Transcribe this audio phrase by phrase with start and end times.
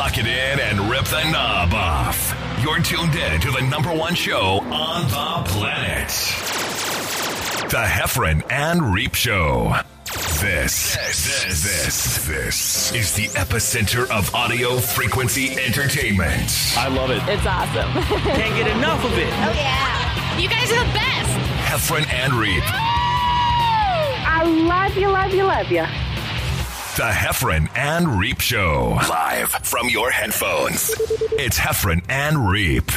[0.00, 2.34] Lock it in and rip the knob off.
[2.62, 6.08] You're tuned in to the number one show on the planet.
[7.68, 9.76] The Heffron and Reap Show.
[10.40, 16.50] This, this, this, this is the epicenter of audio frequency entertainment.
[16.78, 17.20] I love it.
[17.28, 17.92] It's awesome.
[18.22, 19.26] Can't get enough of it.
[19.26, 20.38] Oh, yeah.
[20.38, 21.28] You guys are the best.
[21.68, 22.64] Heffron and Reap.
[22.64, 25.84] I love you, love you, love you.
[27.00, 28.98] The Heffron and Reap Show.
[29.08, 30.90] Live from your headphones.
[31.32, 32.90] It's Heffron and Reap.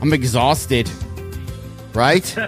[0.00, 0.90] I'm exhausted.
[1.92, 2.34] Right?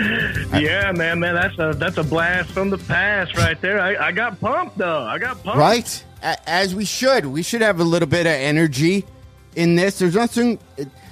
[0.00, 3.80] Yeah, man, man, that's a that's a blast from the past right there.
[3.80, 5.02] I, I got pumped though.
[5.02, 5.58] I got pumped.
[5.58, 6.04] right?
[6.46, 7.26] As we should.
[7.26, 9.04] We should have a little bit of energy
[9.56, 9.98] in this.
[9.98, 10.58] There's nothing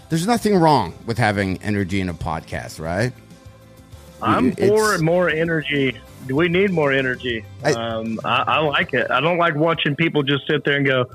[0.09, 3.13] there's nothing wrong with having energy in a podcast, right?
[4.23, 5.99] I'm It's- for more energy.
[6.29, 7.45] We need more energy.
[7.65, 9.11] I- um, I, I like it.
[9.11, 11.07] I don't like watching people just sit there and go,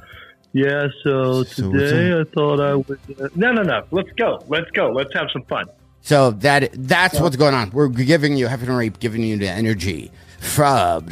[0.54, 3.84] "Yeah, so So today I thought I would." uh," No, no, no.
[3.92, 4.44] Let's go.
[4.48, 4.92] Let's go.
[4.92, 5.66] Let's have some fun.
[6.02, 7.72] So that that's what's going on.
[7.72, 11.08] We're giving you Heffron and Reap, giving you the energy from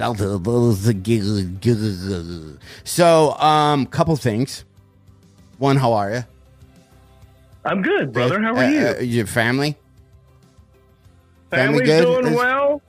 [2.83, 4.65] So um couple things.
[5.57, 6.23] One, how are you?
[7.65, 8.41] I'm good, brother.
[8.41, 8.87] How are you?
[8.87, 9.77] Uh, your family?
[11.49, 12.21] Family Family's good?
[12.21, 12.81] doing Is- well.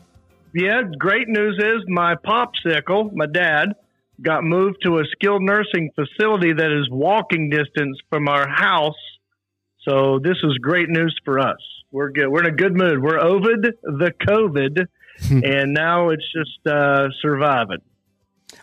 [0.52, 3.74] Yeah, great news is my popsicle, my dad,
[4.20, 8.98] got moved to a skilled nursing facility that is walking distance from our house.
[9.88, 11.60] So this is great news for us.
[11.92, 12.28] We're good.
[12.28, 13.00] We're in a good mood.
[13.02, 14.86] We're over the COVID,
[15.30, 17.78] and now it's just uh, surviving.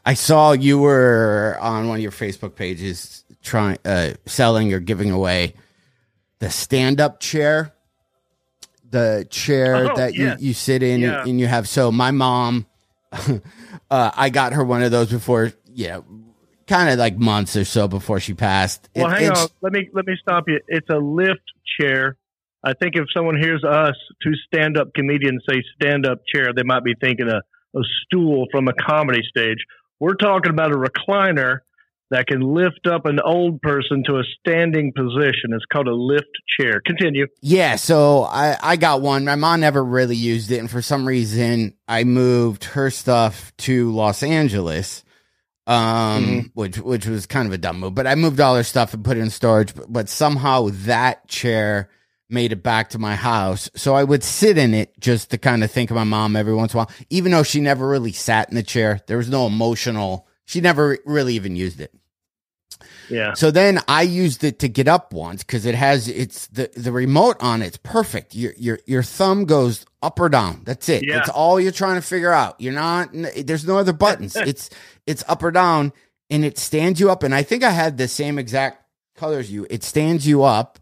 [0.06, 5.12] I saw you were on one of your Facebook pages trying uh, selling or giving
[5.12, 5.53] away
[6.40, 7.73] the stand up chair,
[8.90, 10.38] the chair Oh, that yeah.
[10.40, 11.24] you, you sit in Yeah.
[11.26, 11.68] and you have.
[11.68, 12.66] So my mom,
[13.12, 13.38] uh,
[13.92, 16.06] I got her one of those before, you know,
[16.68, 18.90] kind of like months or so before she passed.
[18.96, 19.48] Well, It- hang on.
[19.62, 20.60] Let me let me stop you.
[20.68, 21.42] It's a lift
[21.80, 22.18] chair.
[22.64, 26.96] I think if someone hears us, two stand-up comedians say stand-up chair, they might be
[27.00, 27.38] thinking a,
[27.78, 29.59] a stool from a comedy stage.
[30.00, 31.59] We're talking about a recliner
[32.09, 35.51] that can lift up an old person to a standing position.
[35.51, 36.25] It's called a lift
[36.59, 36.81] chair.
[36.85, 37.28] Continue.
[37.41, 39.25] Yeah, so I, I got one.
[39.25, 43.91] My mom never really used it, and for some reason, I moved her stuff to
[43.91, 45.03] Los Angeles,
[45.66, 46.51] um, Mhm.
[46.53, 47.94] which which was kind of a dumb move.
[47.96, 49.75] But I moved all her stuff and put it in storage.
[49.75, 51.90] But, but somehow that chair
[52.29, 55.63] made it back to my house, so I would sit in it just to kind
[55.63, 56.91] of think of my mom every once in a while.
[57.09, 60.28] Even though she never really sat in the chair, there was no emotional.
[60.46, 61.94] She never really even used it.
[63.09, 63.33] Yeah.
[63.33, 66.91] So then I used it to get up once because it has it's the the
[66.91, 68.35] remote on it's perfect.
[68.35, 70.61] Your your your thumb goes up or down.
[70.66, 71.03] That's it.
[71.05, 71.16] Yeah.
[71.16, 72.59] That's all you're trying to figure out.
[72.59, 74.35] You're not there's no other buttons.
[74.35, 74.69] it's
[75.05, 75.94] it's up or down
[76.29, 77.23] and it stands you up.
[77.23, 78.84] And I think I had the same exact
[79.16, 79.66] colors you.
[79.69, 80.79] It stands you up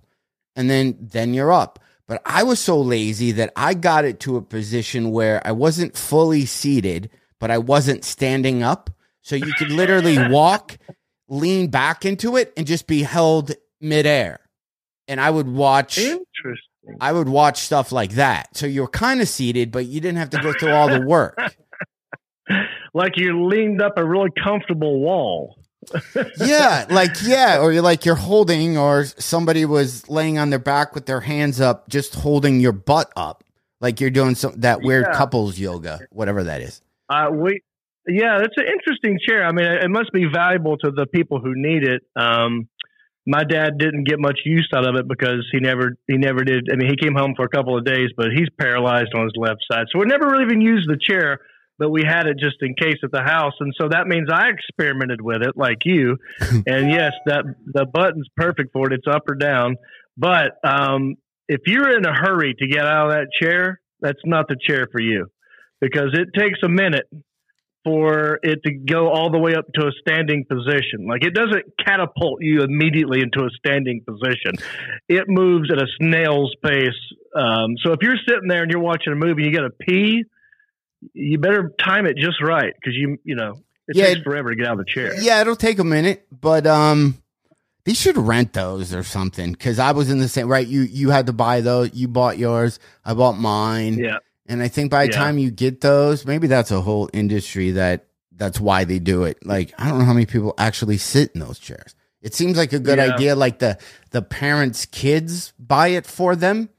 [0.56, 1.79] and then then you're up.
[2.07, 5.97] But I was so lazy that I got it to a position where I wasn't
[5.97, 7.09] fully seated,
[7.40, 8.91] but I wasn't standing up.
[9.22, 10.78] So you could literally walk,
[11.28, 14.40] lean back into it, and just be held midair.
[15.08, 16.97] And I would watch Interesting.
[17.02, 18.56] I would watch stuff like that.
[18.56, 21.38] So you're kind of seated, but you didn't have to go through all the work.
[22.94, 25.59] Like you leaned up a really comfortable wall.
[26.40, 30.96] yeah, like yeah, or you're like you're holding, or somebody was laying on their back
[30.96, 33.44] with their hands up, just holding your butt up,
[33.81, 35.18] like you're doing some that weird Yeah.
[35.18, 36.81] couples yoga, whatever that is.
[37.09, 37.62] Uh, we,
[38.08, 39.46] yeah, it's an interesting chair.
[39.46, 42.04] I mean, it must be valuable to the people who need it.
[42.16, 42.68] Um,
[43.28, 46.70] my dad didn't get much use out of it because he never, he never did.
[46.72, 49.34] I mean, he came home for a couple of days, but he's paralyzed on his
[49.36, 51.40] left side, so we never really even used the chair.
[51.78, 54.48] But we had it just in case at the house, and so that means I
[54.48, 56.16] experimented with it, like you.
[56.40, 58.94] and yes, that the button's perfect for it.
[58.94, 59.76] It's up or down.
[60.16, 61.16] But um,
[61.50, 64.88] if you're in a hurry to get out of that chair, that's not the chair
[64.90, 65.28] for you
[65.82, 67.08] because it takes a minute
[67.85, 71.08] for it to go all the way up to a standing position.
[71.08, 74.53] Like it doesn't catapult you immediately into a standing position.
[75.08, 76.90] It moves at a snail's pace.
[77.35, 80.23] Um, so if you're sitting there and you're watching a movie, you got to pee.
[81.14, 83.53] You better time it just right because you you know
[83.88, 84.05] it Yeah.
[84.08, 85.14] takes forever to get out of the chair.
[85.22, 87.22] Yeah, it'll take a minute, but um,
[87.84, 89.52] they should rent those or something.
[89.52, 90.66] Because I was in the same right.
[90.66, 91.93] You you had to buy those.
[91.93, 92.79] You bought yours.
[93.03, 93.99] I bought mine.
[93.99, 94.17] Yeah.
[94.47, 98.06] And I think by the time you get those, maybe that's a whole industry that
[98.32, 99.44] that's why they do it.
[99.46, 101.96] Like I don't know how many people actually sit in those chairs.
[102.22, 103.14] It seems like a good Yeah.
[103.16, 103.36] idea.
[103.36, 103.78] Like the
[104.12, 106.70] the parents' kids buy it for them,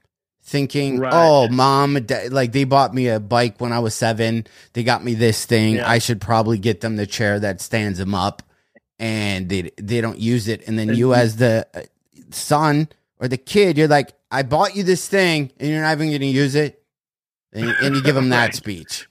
[0.43, 1.11] thinking, Right.
[1.13, 4.45] "Oh, mom, dad, like they bought me a bike when I was seven.
[4.73, 5.75] They got me this thing.
[5.75, 5.89] Yeah.
[5.89, 8.43] I should probably get them the chair that stands them up."
[8.99, 11.81] And they they don't use it, and then you, you- as the uh,
[12.31, 12.87] son
[13.19, 16.21] or the kid, you're like, "I bought you this thing, and you're not even going
[16.21, 16.76] to use it,"
[17.53, 18.55] and, and you give them that Right.
[18.55, 19.07] speech.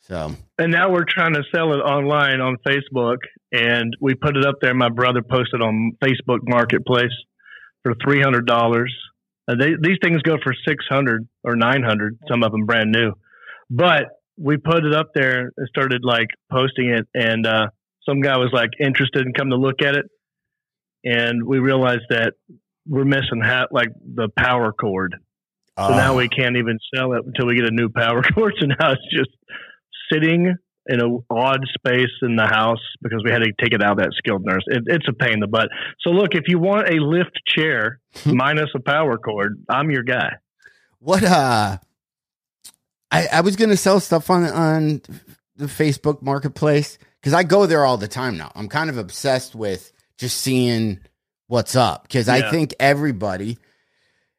[0.00, 3.18] So And now we're trying to sell it online on Facebook,
[3.52, 4.74] and we put it up there.
[4.74, 7.12] My brother posted on Facebook Marketplace
[7.84, 8.92] for three hundred dollars.
[9.48, 12.18] Uh, they, these things go for six hundred or nine hundred.
[12.28, 13.12] Some of them brand new,
[13.70, 14.04] but
[14.36, 17.66] we put it up there and started like posting it, and uh,
[18.08, 20.06] some guy was like interested in coming to look at it,
[21.04, 22.34] and we realized that
[22.88, 25.14] we're missing half like the power cord.
[25.78, 28.54] So now uh, we can't even sell it until we get a new power cord.
[28.60, 29.30] So now it's just
[30.12, 30.54] sitting
[30.86, 33.98] in a odd space in the house because we had to take it out of
[33.98, 34.64] that skilled nurse.
[34.66, 35.68] It, it's a pain in the butt.
[36.00, 40.34] So look, if you want a lift chair minus a power cord, I'm your guy.
[40.98, 41.78] what uh
[43.10, 45.02] I, I was gonna sell stuff on on
[45.56, 48.50] the Facebook marketplace because I go there all the time now.
[48.54, 51.00] I'm kind of obsessed with just seeing
[51.46, 53.58] what's up because I think everybody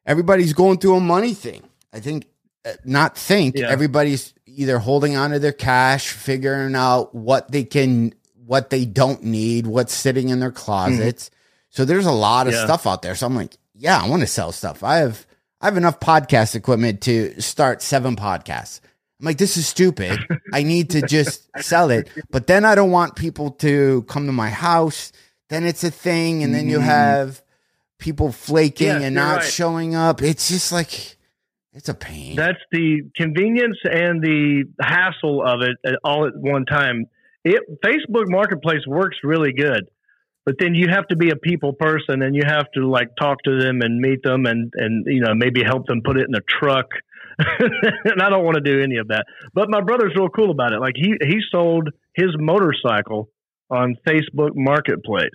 [0.06, 1.62] everybody's going through a money thing.
[1.92, 2.26] I think
[2.64, 3.68] uh, not think Yeah.
[3.70, 8.14] everybody's either holding on to their cash, figuring out what they can
[8.46, 11.30] what they don't need, what's sitting in their closets.
[11.70, 12.64] So there's a lot of Yeah.
[12.64, 13.14] stuff out there.
[13.14, 14.82] So I'm like, yeah, I want to sell stuff.
[14.82, 15.26] I have
[15.60, 18.80] I have enough podcast equipment to start seven podcasts.
[19.20, 20.18] I'm like, this is stupid.
[20.52, 22.08] I need to just sell it.
[22.30, 25.12] But then I don't want people to come to my house.
[25.48, 26.42] Then it's a thing.
[26.42, 27.40] And then you have
[28.04, 29.44] people flaking Yes, and not right.
[29.44, 30.20] showing up.
[30.22, 31.16] It's just like,
[31.72, 32.36] it's a pain.
[32.36, 37.06] That's the convenience and the hassle of it uh, all at one time.
[37.44, 39.88] It Facebook Marketplace works really good,
[40.44, 43.42] but then you have to be a people person and you have to like talk
[43.44, 46.34] to them and meet them and and you know maybe help them put it in
[46.34, 46.86] a truck.
[47.38, 49.24] and I don't want to do any of that.
[49.54, 50.80] But my brother's real cool about it.
[50.80, 53.30] Like he he sold his motorcycle
[53.70, 55.30] on Facebook Marketplace,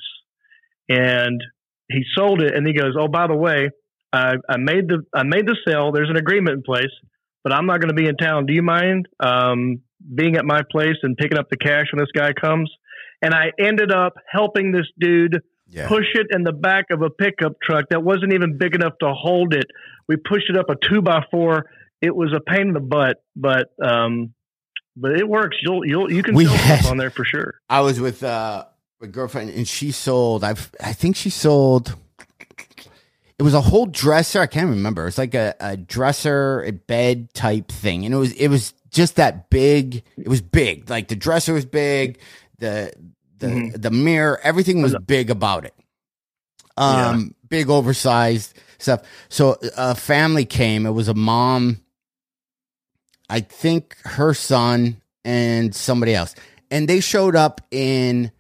[0.88, 1.44] and
[1.90, 2.56] he sold it.
[2.56, 3.70] And he goes, "Oh, by the way,
[4.14, 5.92] I, I made the I made the sale.
[5.92, 6.94] There's an agreement in place,
[7.44, 8.46] but I'm not going to be in town.
[8.46, 9.82] Do you mind um,
[10.16, 12.72] being at my place and picking up the cash when this guy comes?"
[13.22, 15.90] And I ended up helping this dude yeah.
[15.90, 19.12] push it in the back of a pickup truck that wasn't even big enough to
[19.14, 19.66] hold it.
[20.08, 21.66] We pushed it up a two by four.
[22.02, 24.34] It was a pain in the butt, but um,
[24.96, 25.58] but it works.
[25.62, 27.56] You'll you'll you can We sell had- stuff on there for sure.
[27.70, 28.66] I was with uh,
[29.02, 31.96] a girlfriend and she sold, I've, I think she sold,
[33.38, 34.42] it was a whole dresser.
[34.42, 35.08] I can't remember.
[35.08, 38.06] It's like a, a dresser, a bed type thing.
[38.06, 40.04] And it was, it was just that big.
[40.18, 40.90] It was big.
[40.90, 42.20] Like the dresser was big.
[42.60, 42.92] The,
[43.38, 43.82] the, Mhm.
[43.82, 45.74] the mirror, everything was big about it.
[46.76, 49.02] Um, big oversized stuff.
[49.30, 50.86] So a family came.
[50.86, 51.80] It was a mom,
[53.30, 56.36] I think her son and somebody else.
[56.72, 58.32] And they showed up in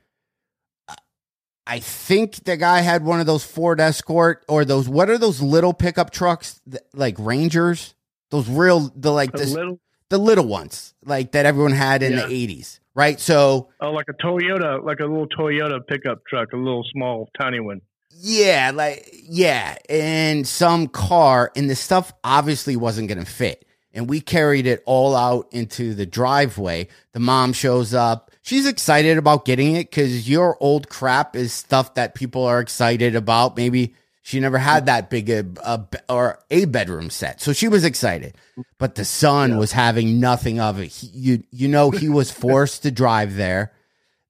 [1.70, 5.40] I think the guy had one of those Ford Escort or those what are those
[5.40, 7.94] little pickup trucks th- like Rangers?
[8.32, 9.80] Those real the like A the, little,
[10.10, 12.26] the little ones like that everyone had in Yeah.
[12.26, 13.20] the 80s, right?
[13.20, 17.60] So oh, like a Toyota, like a little Toyota pickup truck, a little small, tiny
[17.60, 17.82] one.
[18.22, 23.64] Yeah, like yeah, and some car, and the stuff obviously wasn't going to fit.
[23.94, 26.88] And we carried it all out into the driveway.
[27.14, 28.29] The mom shows up.
[28.50, 33.16] She's excited about getting it because your old crap is stuff that people are excited
[33.16, 33.56] about.
[33.56, 37.86] Maybe she never had that big a, a or a bedroom set, so she was
[37.86, 38.36] excited.
[38.80, 40.88] But the son was having nothing of it.
[40.88, 43.72] He, you you know he was forced to drive there.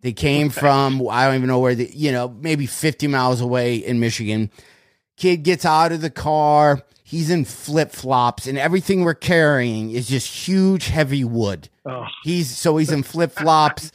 [0.02, 3.78] They came from I don't even know where the you know maybe 50 miles away
[3.78, 4.52] in Michigan.
[5.16, 6.84] Kid gets out of the car.
[7.10, 11.68] He's in flip flops, and everything we're carrying is just huge, heavy wood.
[11.84, 13.92] Oh, He's so he's in flip flops.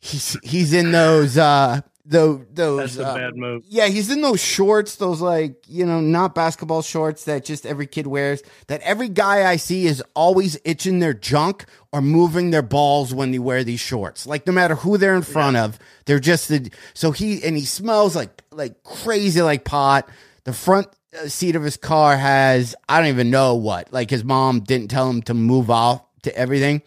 [0.00, 3.62] He's he's in those uh those those that's a uh, bad move.
[3.68, 7.86] yeah, he's in those shorts, those like, you know, not basketball shorts that just every
[7.86, 8.42] kid wears.
[8.66, 13.30] That every guy I see is always itching their junk or moving their balls when
[13.30, 14.26] they wear these shorts.
[14.26, 17.64] Like no matter who they're in front of, they're just the so he and he
[17.64, 20.08] smells like like crazy like pot.
[20.42, 20.88] The front
[21.26, 23.92] seat of his car has I don't even know what.
[23.92, 26.82] Like his mom didn't tell him to move off to everything.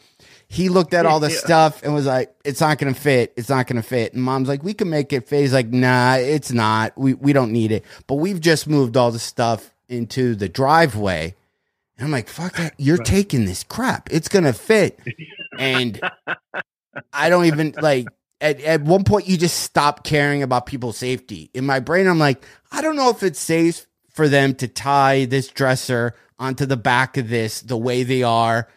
[0.48, 1.38] He looked at all the Yeah.
[1.38, 3.34] stuff and was like, "It's not gonna fit.
[3.36, 6.16] It's not gonna fit." And mom's like, "We can make it fit." He's like, "Nah,
[6.16, 6.96] it's not.
[6.98, 11.34] We we don't need it." But we've just moved all the stuff into the driveway,
[11.98, 12.76] and I'm like, "Fuck that!
[12.78, 14.10] You're taking this crap.
[14.12, 15.00] It's gonna fit."
[15.58, 16.00] And
[17.12, 18.08] I don't even like.
[18.42, 21.50] At, at one point, you just stop caring about people's safety.
[21.54, 25.26] In my brain, I'm like, I don't know if it's safe for them to tie
[25.26, 28.68] this dresser onto the back of this the way they are.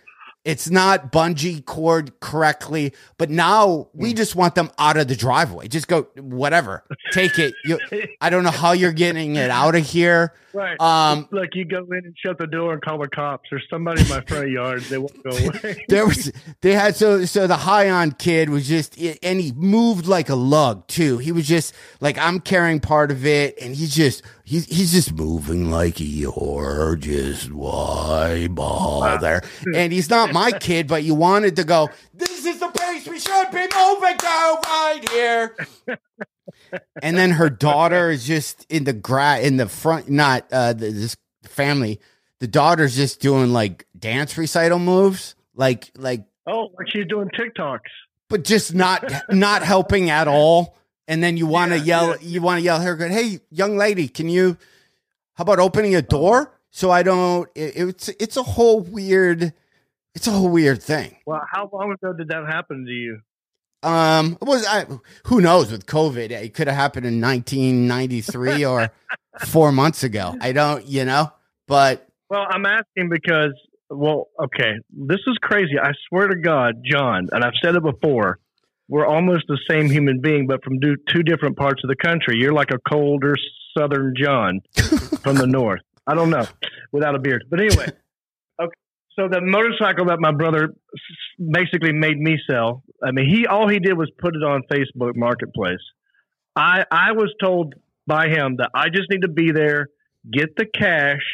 [0.45, 4.17] It's not bungee cord correctly, but now we hmm.
[4.17, 5.67] just want them out of the driveway.
[5.67, 7.55] Just go, whatever, take it.
[7.65, 7.81] You,
[8.21, 10.35] I don't know how you're getting it out of here.
[10.57, 10.81] Right.
[10.81, 13.49] Um, like you go in and shut the door and call the cops.
[13.51, 14.81] There's somebody in my front yard.
[14.85, 15.85] They won't go away.
[15.89, 16.33] there was
[16.63, 20.35] they had so so the high on kid was just and he moved like a
[20.35, 24.65] lug too he was just like i'm carrying part of it and he's just he's
[24.67, 29.43] he's just moving like you're just why bother
[29.75, 33.19] and he's not my kid but you wanted to go this is the place we
[33.19, 35.26] should be moving to right here
[37.03, 40.91] and then her daughter is just in the gra in the front not uh the,
[40.91, 42.01] this family
[42.41, 47.81] the daughter's just doing like dance recital moves like like oh, like she's doing TikToks.
[48.29, 50.77] but just not not helping at all
[51.09, 52.17] and then you want to Yeah, yell yeah.
[52.29, 54.57] you want to yell her hey young lady can you
[55.35, 59.53] how about opening a door so i don't it, it's it's a whole weird
[60.15, 63.21] it's a whole weird thing Well, how long ago did that happen to you?
[63.87, 64.85] Um was I,
[65.27, 68.91] who knows with covid it could have happened in 1993 or
[69.47, 71.33] 4 months ago i don't you know
[71.67, 73.53] but Well, I'm asking because,
[73.91, 75.79] well, okay, this is crazy.
[75.81, 78.39] I swear to God, John, and I've said it before,
[78.89, 82.39] we're almost the same human being, but from do, two different parts of the country.
[82.39, 83.35] You're like a colder
[83.77, 84.61] Southern John
[85.23, 85.83] from the north.
[86.07, 86.47] I don't know,
[86.93, 87.45] without a beard.
[87.51, 87.89] But anyway.
[89.19, 90.75] So the motorcycle that my brother
[91.39, 92.83] basically made me sell.
[93.03, 95.81] I mean, he all he did was put it on Facebook Marketplace.
[96.55, 97.75] I I was told
[98.07, 99.89] by him that I just need to be there,
[100.31, 101.25] get the cash,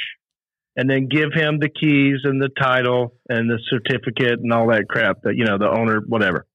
[0.76, 4.88] and then give him the keys and the title and the certificate and all that
[4.88, 6.46] crap that you know the owner whatever.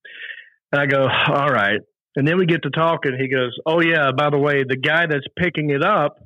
[0.72, 1.81] And I go, all right.
[2.15, 3.17] And then we get to talking.
[3.19, 6.17] He goes, oh yeah, by the way, the guy that's picking it up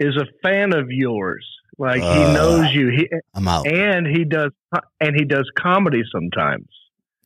[0.00, 1.46] is a fan of yours.
[1.78, 2.32] Like he Uh.
[2.32, 2.88] knows you.
[2.88, 4.50] He i'm out and he does
[5.00, 6.68] and he does comedy sometimes.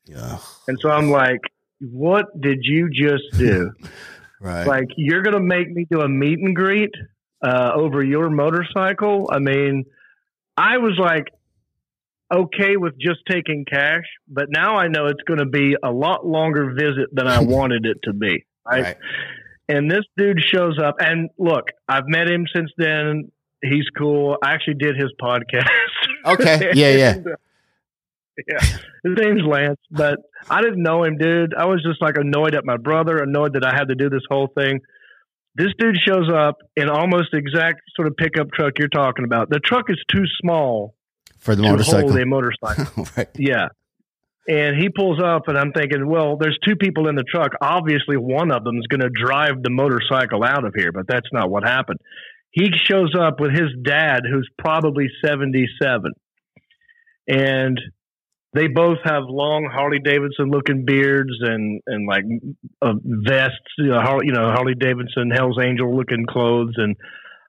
[0.06, 0.38] yeah
[0.68, 1.40] And so I'm like,
[1.80, 3.72] what did you just do?
[4.40, 6.90] right like you're gonna make me do a meet and greet
[7.42, 9.28] uh, over your motorcycle.
[9.32, 9.84] I mean,
[10.56, 11.26] I was like
[12.32, 16.24] okay with just taking cash, but now I know it's going to be a lot
[16.24, 18.44] longer visit than I wanted it to be.
[18.64, 18.82] Right?
[18.84, 18.96] right
[19.68, 23.32] And this dude shows up, and look, I've met him since then.
[23.62, 24.36] He's cool.
[24.42, 25.68] I actually did his podcast.
[26.26, 26.72] Okay.
[26.74, 27.14] Yeah, yeah.
[28.46, 28.60] yeah.
[28.60, 30.18] His name's Lance, but
[30.50, 31.54] I didn't know him, dude.
[31.54, 34.20] I was just like annoyed at my brother, annoyed that I had to do this
[34.28, 34.80] whole thing.
[35.54, 39.48] This dude shows up in almost exact sort of pickup truck you're talking about.
[39.48, 40.94] The truck is too small
[41.38, 43.08] for the to motorcycle hold a motorcycle.
[43.16, 43.68] right yeah.
[44.48, 47.52] And he pulls up, and I'm thinking, well, there's two people in the truck.
[47.60, 51.28] Obviously, one of them is going to drive the motorcycle out of here, but that's
[51.32, 52.00] not what happened.
[52.52, 56.12] He shows up with his dad, who's probably 77.
[57.28, 57.80] And
[58.54, 62.24] they both have long Harley Davidson looking beards and, and like
[62.82, 66.74] uh, vests, you know, Harley, you know, Harley Davidson, Hell's Angel looking clothes.
[66.76, 66.96] And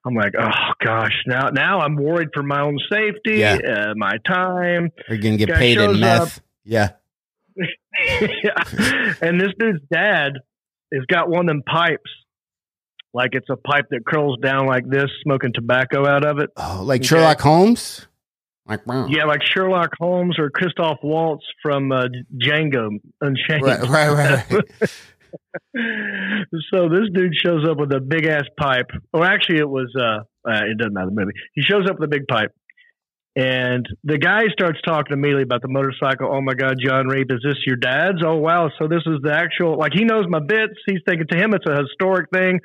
[0.06, 0.50] I'm like, oh
[0.84, 3.54] gosh, now, now I'm worried for my own safety, Yeah.
[3.56, 4.90] uh, my time.
[5.08, 6.40] You're gonna get Guy paid in meth.
[6.64, 6.90] Yeah.
[7.56, 9.14] yeah.
[9.20, 10.34] And this dude's dad
[10.94, 12.10] has got one of them pipes.
[13.14, 16.50] Like it's a pipe that curls down like this, smoking tobacco out of it.
[16.56, 17.08] Oh, like Okay.
[17.08, 18.06] Sherlock Holmes.
[18.66, 19.06] Like wow.
[19.08, 22.04] Yeah, like Sherlock Holmes or Christoph Waltz from uh,
[22.36, 22.90] Django
[23.20, 23.62] Unchained.
[23.62, 24.52] Right, right, right.
[24.52, 24.90] right.
[26.72, 30.48] so this dude shows up with a big ass pipe, or actually, it was uh,
[30.48, 31.32] uh, it doesn't matter maybe.
[31.54, 32.52] He shows up with a big pipe,
[33.34, 36.30] and the guy starts talking immediately about the motorcycle.
[36.32, 38.22] Oh my God, John Reap, is this your dad's?
[38.24, 40.74] Oh wow, so this is the actual like he knows my bits.
[40.86, 42.60] He's thinking to him it's a historic thing.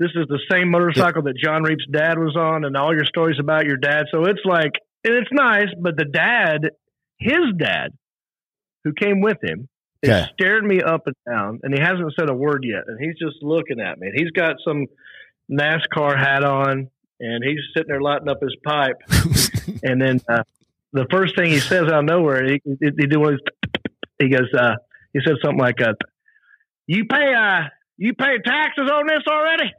[0.00, 3.36] This is the same motorcycle that John Reap's dad was on, and all your stories
[3.38, 4.06] about your dad.
[4.10, 4.72] So it's like
[5.04, 6.70] and it's nice, but the dad,
[7.18, 7.90] his dad,
[8.84, 9.68] who came with him,
[10.02, 10.24] Okay.
[10.32, 13.42] staring me up and down, and he hasn't said a word yet, and he's just
[13.42, 14.08] looking at me.
[14.08, 14.86] And he's got some
[15.52, 16.88] NASCAR hat on,
[17.20, 18.96] and he's sitting there lighting up his pipe.
[19.82, 20.42] and then uh,
[20.94, 23.38] the first thing he says out of nowhere, he he, he, one
[24.18, 24.76] he goes, uh,
[25.12, 25.92] he said something like, uh,
[26.86, 29.70] "You pay, uh, you pay taxes on this already."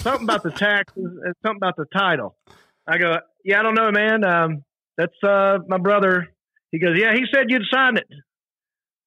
[0.00, 2.36] Something about the taxes and something about the title.
[2.86, 4.24] I go, yeah, I don't know, man.
[4.24, 4.64] Um,
[4.96, 6.28] that's uh, my brother.
[6.70, 8.06] He goes, yeah, he said you'd sign it.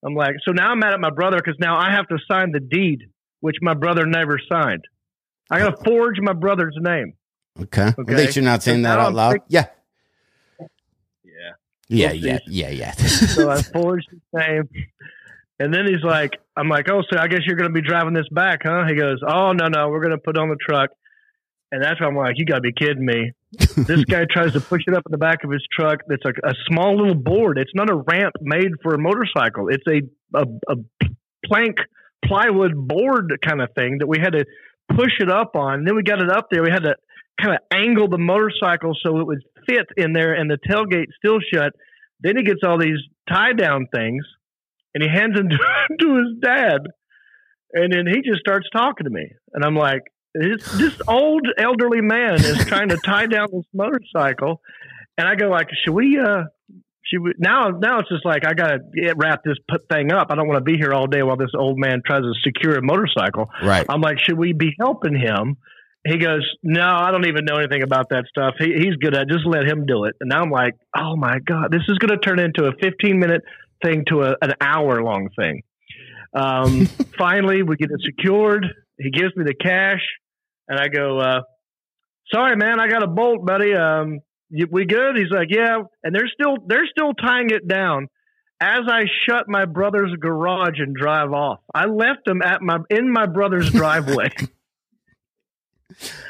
[0.05, 2.51] I'm like, so now I'm mad at my brother because now I have to sign
[2.51, 2.99] the deed,
[3.41, 4.85] which my brother never signed.
[5.49, 7.13] I got to forge my brother's name.
[7.63, 7.87] okay.
[7.87, 8.15] At Okay.
[8.15, 9.31] least you're not saying that out loud.
[9.31, 9.65] think- yeah.
[11.23, 11.51] Yeah.
[11.89, 12.21] Yeah, Whoopsies.
[12.23, 12.91] yeah, yeah, yeah.
[12.93, 14.69] So I forged his name.
[15.59, 18.13] And then he's like, I'm like, oh, so I guess you're going to be driving
[18.13, 18.85] this back, huh?
[18.87, 20.91] He goes, oh, no, no, we're going to put on the truck.
[21.71, 23.31] And that's why I'm like, you got to be kidding me.
[23.75, 26.01] this guy tries to push it up in the back of his truck.
[26.07, 27.57] That's like a small little board.
[27.57, 29.67] It's not a ramp made for a motorcycle.
[29.69, 30.01] It's a,
[30.37, 30.75] a, a
[31.45, 31.77] plank
[32.23, 34.45] plywood board kind of thing that we had to
[34.95, 35.79] push it up on.
[35.79, 36.61] And then we got it up there.
[36.61, 36.95] We had to
[37.41, 41.39] kind of angle the motorcycle so it would fit in there and the tailgate still
[41.53, 41.73] shut.
[42.21, 42.99] Then he gets all these
[43.29, 44.23] tie down things
[44.93, 45.57] and he hands them to,
[45.99, 46.81] to his dad.
[47.73, 49.29] And then he just starts talking to me.
[49.53, 50.01] And I'm like,
[50.33, 54.61] this, this old elderly man is trying to tie down this motorcycle.
[55.17, 56.43] And I go like, should we, uh,
[57.03, 60.27] should we, now, now it's just like, I got to wrap this put thing up.
[60.29, 62.77] I don't want to be here all day while this old man tries to secure
[62.77, 63.49] a motorcycle.
[63.63, 63.85] Right.
[63.89, 65.57] I'm like, should we be helping him?
[66.05, 68.55] He goes, no, I don't even know anything about that stuff.
[68.59, 69.29] He, he's good at it.
[69.29, 70.15] Just let him do it.
[70.21, 73.19] And now I'm like, oh my God, this is going to turn into a 15
[73.19, 73.41] minute
[73.83, 75.63] thing to a, an hour long thing.
[76.33, 76.85] Um,
[77.17, 78.65] finally, we get it secured.
[78.97, 80.01] He gives me the cash,
[80.67, 81.41] and I go, uh,
[82.33, 83.73] "Sorry, man, I got a bolt, buddy.
[83.73, 84.19] Um,
[84.49, 88.07] you, we good?" He's like, "Yeah," and they're still they're still tying it down.
[88.59, 93.11] As I shut my brother's garage and drive off, I left him at my in
[93.11, 94.29] my brother's driveway.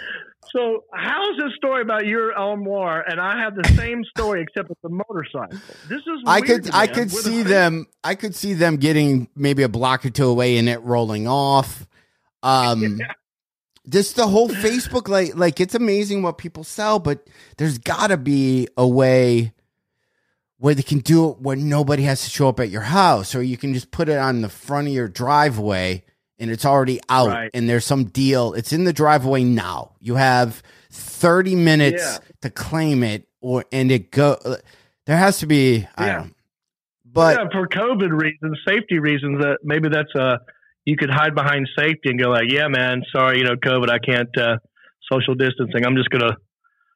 [0.58, 4.70] So how is this story about your armoire and I have the same story except
[4.70, 5.60] with the motorcycle?
[5.88, 8.78] This is I could to I could We're see same- them I could see them
[8.78, 11.86] getting maybe a block or two away and it rolling off.
[12.42, 13.00] Um
[13.90, 18.68] just the whole Facebook like like it's amazing what people sell, but there's gotta be
[18.78, 19.54] a way
[20.58, 23.44] where they can do it where nobody has to show up at your house, or
[23.44, 26.04] you can just put it on the front of your driveway
[26.40, 27.52] and it's already out Right.
[27.54, 28.54] and there's some deal.
[28.54, 29.94] It's in the driveway now.
[30.00, 32.28] You have 30 minutes Yeah.
[32.42, 34.38] to claim it or and it go
[35.06, 36.26] there has to be I Yeah.
[37.06, 40.40] but yeah, for COVID reasons, safety reasons, that maybe that's a
[40.86, 44.00] you could hide behind safety and go like, yeah, man, sorry, you know, COVID, I
[44.00, 44.58] can't uh,
[45.12, 45.86] social distancing.
[45.86, 46.36] I'm just gonna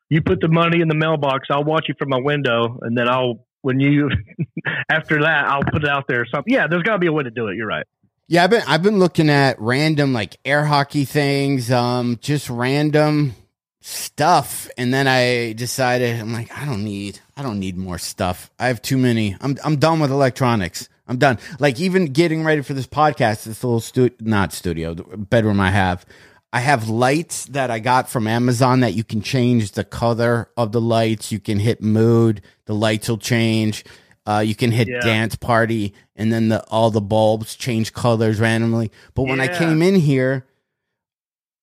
[0.10, 1.48] you put the money in the mailbox.
[1.50, 4.10] I'll watch you from my window, and then I'll when you
[4.90, 6.54] after that I'll put it out there or something.
[6.54, 7.56] Yeah, there's got to be a way to do it.
[7.56, 7.86] You're right.
[8.32, 13.36] Yeah, I've been I've been looking at random like air hockey things, um, just random
[13.82, 18.50] stuff, and then I decided I'm like I don't need I don't need more stuff.
[18.58, 19.36] I have too many.
[19.42, 20.88] I'm I'm done with electronics.
[21.10, 21.40] I'm done.
[21.60, 26.06] Like even getting ready for this podcast, this little stu not studio bedroom I have.
[26.54, 30.72] I have lights that I got from Amazon that you can change the color of
[30.72, 31.34] the lights.
[31.34, 33.84] You can hit mood, the lights will change.
[34.26, 35.00] Uh, you can hit Yeah.
[35.00, 38.92] dance party, and then the all the bulbs change colors randomly.
[39.16, 40.46] But when I came in here,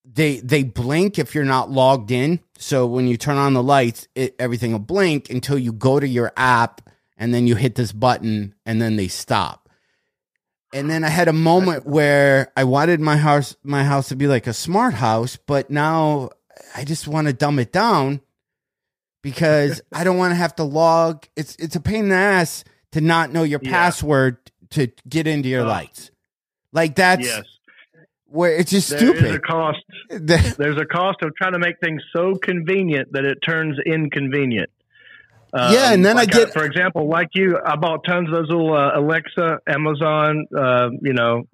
[0.04, 2.40] they they blink if you're not logged in.
[2.58, 6.08] So when you turn on the lights, it, everything will blink until you go to
[6.08, 6.80] your app,
[7.16, 9.68] and then you hit this button, and then they stop.
[10.74, 14.26] And then I had a moment where I wanted my house my house to be
[14.26, 16.30] like a smart house, but now
[16.74, 18.20] I just want to dumb it down
[19.22, 21.26] because I don't want to have to log.
[21.36, 23.70] It's it's a pain in the ass to not know your Yeah.
[23.70, 24.38] password
[24.70, 25.68] to get into your Oh.
[25.68, 26.10] lights.
[26.72, 27.44] Like that's yes,
[28.26, 29.42] where it's just there is a stupid.
[29.46, 29.78] cost.
[30.10, 34.70] There's a cost of trying to make things so convenient that it turns inconvenient.
[35.54, 38.48] Yeah, and then I like get- for example, like you, I bought tons of those
[38.48, 41.44] little uh, Alexa, Amazon, uh, you know,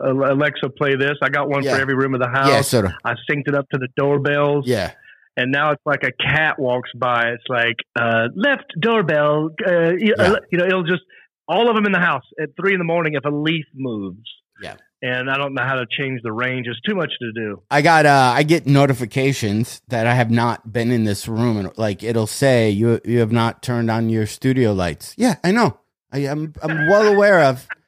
[0.00, 1.16] uh, Alexa, play this.
[1.22, 1.76] I got one Yeah.
[1.76, 2.48] for every room of the house.
[2.48, 2.92] yeah, sort of.
[3.04, 4.66] I synced it up to the doorbells.
[4.66, 4.90] Yeah.
[5.38, 7.30] And now it's like a cat walks by.
[7.34, 9.50] It's like uh, left doorbell.
[9.66, 10.34] Uh, you, Yeah.
[10.50, 11.02] you know, it'll just
[11.48, 14.28] all of them in the house at three in the morning if a leaf moves.
[14.60, 14.74] Yeah.
[15.00, 16.66] and I don't know how to change the range.
[16.68, 17.62] It's too much to do.
[17.70, 21.70] I got uh I get notifications that I have not been in this room and
[21.78, 25.14] like it'll say you you have not turned on your studio lights.
[25.16, 25.78] Yeah, I know.
[26.12, 27.66] I am I'm well aware of.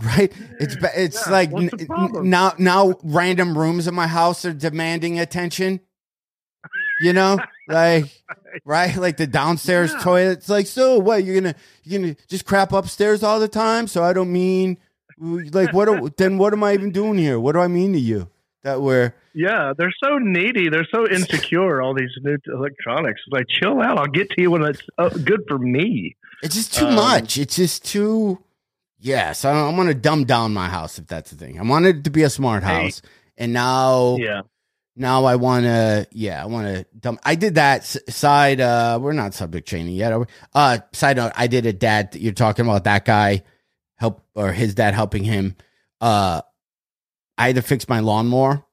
[0.00, 0.32] Right?
[0.60, 1.70] It's it's Yeah, like n-
[2.30, 5.80] now now random rooms in my house are demanding attention.
[7.00, 7.38] You know?
[7.68, 8.06] like
[8.64, 8.94] right?
[8.96, 10.00] Like the downstairs Yeah.
[10.00, 10.38] toilet.
[10.38, 13.86] It's like, so what, you're gonna you're gonna just crap upstairs all the time?
[13.86, 14.78] So I don't mean
[15.18, 17.38] like what then what am I even doing here?
[17.40, 18.28] What do I mean to you?
[18.64, 20.68] That we're Yeah, they're so needy.
[20.68, 21.80] They're so insecure.
[21.80, 23.20] all these new electronics.
[23.26, 23.96] It's like, chill out.
[23.98, 26.16] I'll get to you when it's uh, good for me.
[26.42, 27.38] It's just too Um, much.
[27.38, 28.38] It's just too.
[29.00, 31.58] Yes, I, I want to dumb down my house if that's the thing.
[31.58, 32.82] I wanted it to be a smart Hey.
[32.82, 33.00] house,
[33.36, 34.40] and now, Yeah,
[34.98, 36.06] now I want to.
[36.12, 37.18] Yeah, I want to dumb.
[37.24, 38.60] I did that side.
[38.60, 40.12] Uh, we're not subject chaining yet.
[40.12, 40.26] Are we?
[40.54, 42.14] Uh, side note, I did a dad.
[42.14, 43.42] You're talking about that guy
[43.96, 45.56] help or his dad helping him.
[46.00, 46.42] Uh,
[47.36, 48.64] I had to fix my lawnmower.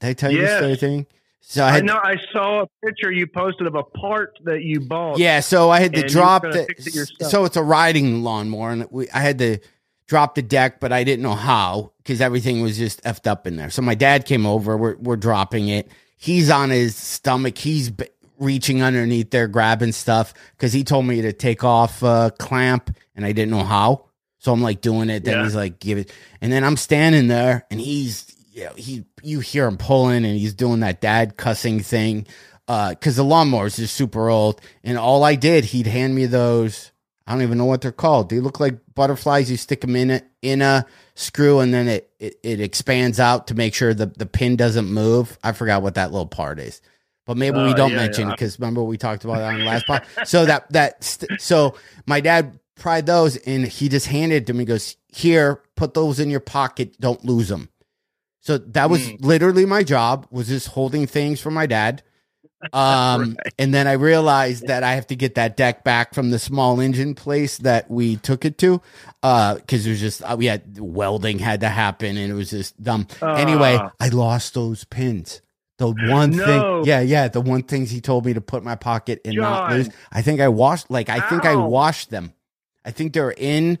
[0.00, 0.60] Did I tell you Yes.
[0.60, 1.06] this thing?
[1.40, 1.98] So I I, had know.
[2.02, 5.18] I saw a picture you posted of a part that you bought.
[5.18, 6.66] Yeah, so I had to drop the.
[6.68, 7.28] it.
[7.30, 9.58] So it's a riding lawnmower, and we I had to
[10.12, 13.56] drop the deck, but I didn't know how because everything was just effed up in
[13.56, 13.70] there.
[13.70, 14.76] So my dad came over.
[14.76, 15.90] We're we're dropping it.
[16.18, 17.56] He's on his stomach.
[17.56, 18.04] He's b-
[18.38, 23.24] reaching underneath there, grabbing stuff because he told me to take off a clamp, and
[23.24, 24.04] I didn't know how.
[24.36, 25.24] So I'm like doing it.
[25.24, 25.44] Then Yeah.
[25.44, 29.40] he's like, give it, and then I'm standing there, and he's you know, he you
[29.40, 32.26] hear him pulling, and he's doing that dad cussing thing
[32.68, 34.60] uh, because the lawnmower is just super old.
[34.84, 36.91] And all I did, he'd hand me those.
[37.26, 38.30] I don't even know what they're called.
[38.30, 39.50] They look like butterflies.
[39.50, 43.46] You stick them in a in a screw, and then it it, it expands out
[43.48, 45.38] to make sure the the pin doesn't move.
[45.44, 46.80] I forgot what that little part is,
[47.26, 48.34] but maybe we Uh, don't yeah, mention yeah.
[48.34, 50.04] because remember we talked about that on the last part.
[50.26, 54.60] So that that st- so my dad pried those, and he just handed to me.
[54.60, 56.98] He Goes here, put those in your pocket.
[57.00, 57.68] Don't lose them.
[58.40, 59.24] So that was Mm.
[59.24, 62.02] literally my job was just holding things for my dad.
[62.72, 66.38] Um, and then I realized that I have to get that deck back from the
[66.38, 68.80] small engine place that we took it to.
[69.22, 72.50] Uh, cause it was just, uh, we had welding had to happen and it was
[72.50, 73.06] just dumb.
[73.22, 73.92] anyway, Ah.
[74.00, 75.40] I lost those pins.
[75.78, 76.44] The one No.
[76.44, 79.34] thing, yeah, yeah, the one things he told me to put in my pocket and
[79.36, 79.88] not lose.
[80.12, 82.32] I think I washed, like, I think I washed them.
[82.84, 83.78] I think they're in.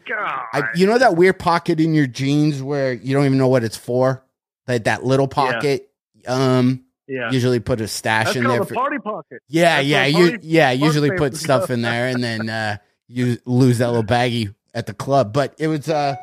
[0.52, 3.62] I, you know that weird pocket in your jeans where you don't even know what
[3.64, 4.24] it's for,
[4.68, 5.90] like that little pocket.
[6.26, 7.30] Um, yeah.
[7.30, 8.64] usually put a stash That's in there.
[8.64, 9.42] For, party pocket.
[9.48, 10.70] yeah, that's yeah, you, party- yeah.
[10.72, 12.76] Usually put stuff in there, and then uh,
[13.08, 15.32] you lose that little baggie at the club.
[15.32, 16.16] But it was, uh,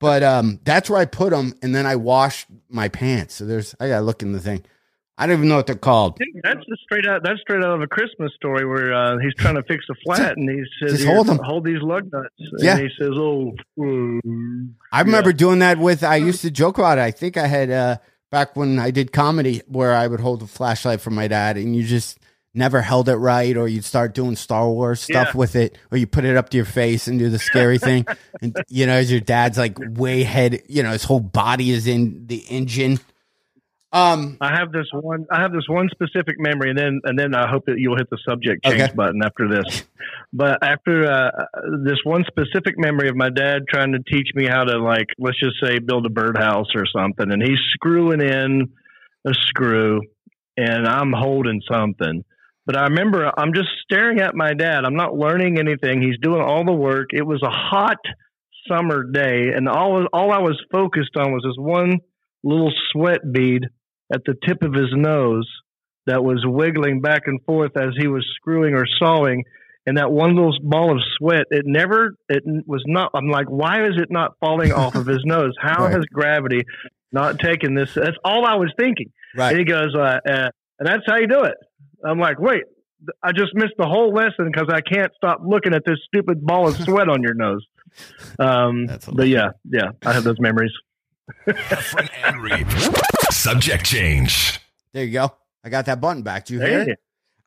[0.00, 3.34] but um, that's where I put them, and then I washed my pants.
[3.34, 4.64] So there's, I gotta look in the thing.
[5.20, 6.16] I don't even know what they're called.
[6.44, 7.22] That's just straight out.
[7.24, 10.36] That's straight out of a Christmas story where uh, he's trying to fix a flat,
[10.36, 12.76] and he says, Just "Here, hold 'em." hold these lug nuts." And Yeah.
[12.78, 16.04] he says, "Oh, mm, I remember doing that with.
[16.04, 17.00] I used to joke about it.
[17.00, 17.96] I think I had uh,
[18.30, 21.74] back when I did comedy, where I would hold a flashlight for my dad, and
[21.74, 22.18] you just
[22.54, 25.38] never held it right, or you'd start doing Star Wars stuff Yeah.
[25.38, 28.06] with it, or you put it up to your face and do the scary thing,
[28.42, 31.86] and you know, as your dad's like way head, you know, his whole body is
[31.86, 32.98] in the engine.
[33.90, 35.26] Um, I have this one.
[35.32, 38.10] I have this one specific memory, and then and then I hope that you'll hit
[38.10, 38.92] the subject change Okay.
[38.94, 39.82] button after this.
[40.30, 41.30] But after uh,
[41.84, 45.40] this one specific memory of my dad trying to teach me how to like, let's
[45.40, 48.68] just say, build a birdhouse or something, and he's screwing in
[49.26, 50.02] a screw,
[50.58, 52.24] and I'm holding something.
[52.66, 54.84] But I remember I'm just staring at my dad.
[54.84, 56.02] I'm not learning anything.
[56.02, 57.08] He's doing all the work.
[57.14, 57.96] It was a hot
[58.70, 62.00] summer day, and all all I was focused on was this one
[62.44, 63.64] little sweat bead
[64.12, 65.48] at the tip of his nose
[66.06, 69.44] that was wiggling back and forth as he was screwing or sawing.
[69.86, 73.84] And that one little ball of sweat, it never, it was not, I'm like, why
[73.86, 75.54] is it not falling off of his nose?
[75.60, 75.92] How Right.
[75.94, 76.62] has gravity
[77.12, 77.94] not taken this?
[77.94, 79.10] That's all I was thinking.
[79.32, 79.56] And right.
[79.58, 81.54] he goes, uh, uh, and that's how you do it.
[82.04, 82.64] I'm like, wait,
[83.22, 86.68] I just missed the whole lesson because I can't stop looking at this stupid ball
[86.68, 87.64] of sweat on your nose.
[88.38, 90.70] Um, That's but yeah, yeah, I have those memories.
[93.30, 93.34] Heffron and Reap.
[93.34, 94.60] Subject change.
[94.92, 95.32] There you go.
[95.64, 96.46] I got that button back.
[96.46, 96.90] Do you hear Hey.
[96.92, 96.98] it?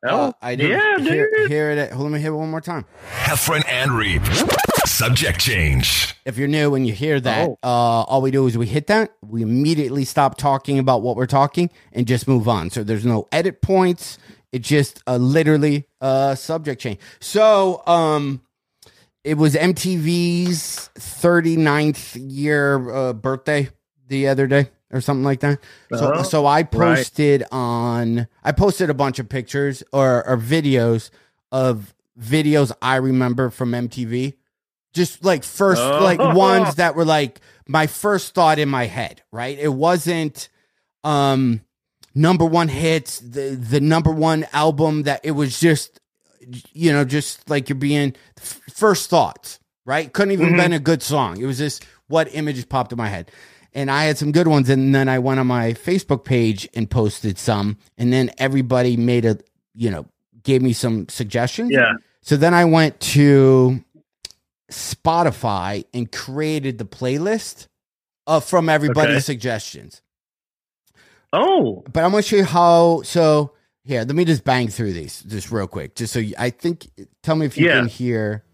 [0.04, 1.50] Oh, Uh, I didn't yeah, hear, dude.
[1.50, 1.92] hear it.
[1.92, 2.84] Hold on, let me hit it one more time.
[3.12, 4.22] Heffron and Reap.
[4.84, 6.14] Subject change.
[6.24, 7.58] if you're new and you hear that, Oh.
[7.62, 11.26] uh, all we do is we hit that, we immediately stop talking about what we're
[11.26, 12.70] talking and just move on.
[12.70, 14.18] So there's no edit points.
[14.52, 16.98] It's just uh, literally a subject change.
[17.20, 18.42] So um,
[19.24, 23.68] it was MTV's 39th year uh, birthday
[24.08, 25.58] the other day or something like that.
[25.92, 31.10] So, Oh, so I posted on, I posted a bunch of pictures or, or videos
[31.50, 34.34] of videos I remember from MTV
[34.92, 36.02] just like first Oh.
[36.04, 39.58] like ones that were like my first thought in my head right?
[39.58, 40.48] It wasn't
[41.04, 41.62] um
[42.14, 45.98] number one hits the the number one album that it was just
[46.72, 50.12] you know just like you're being f- first thoughts right?
[50.12, 50.56] Couldn't even Mhm.
[50.58, 51.40] been a good song.
[51.40, 53.30] It was just what images popped in my head
[53.74, 56.90] and i had some good ones and then i went on my facebook page and
[56.90, 59.38] posted some and then everybody made a
[59.74, 60.06] you know
[60.42, 61.92] gave me some suggestions Yeah.
[62.20, 63.84] so then I went to
[64.70, 67.68] Spotify and created the playlist
[68.26, 69.20] uh, from everybody's Okay.
[69.20, 70.02] suggestions.
[71.32, 73.02] Oh, But I'm going to show you how.
[73.02, 73.52] So
[73.84, 75.94] here, let me just bang through these just real quick.
[75.94, 76.88] Just so you, I think,
[77.22, 77.80] tell me if you Yeah.
[77.80, 78.44] can hear.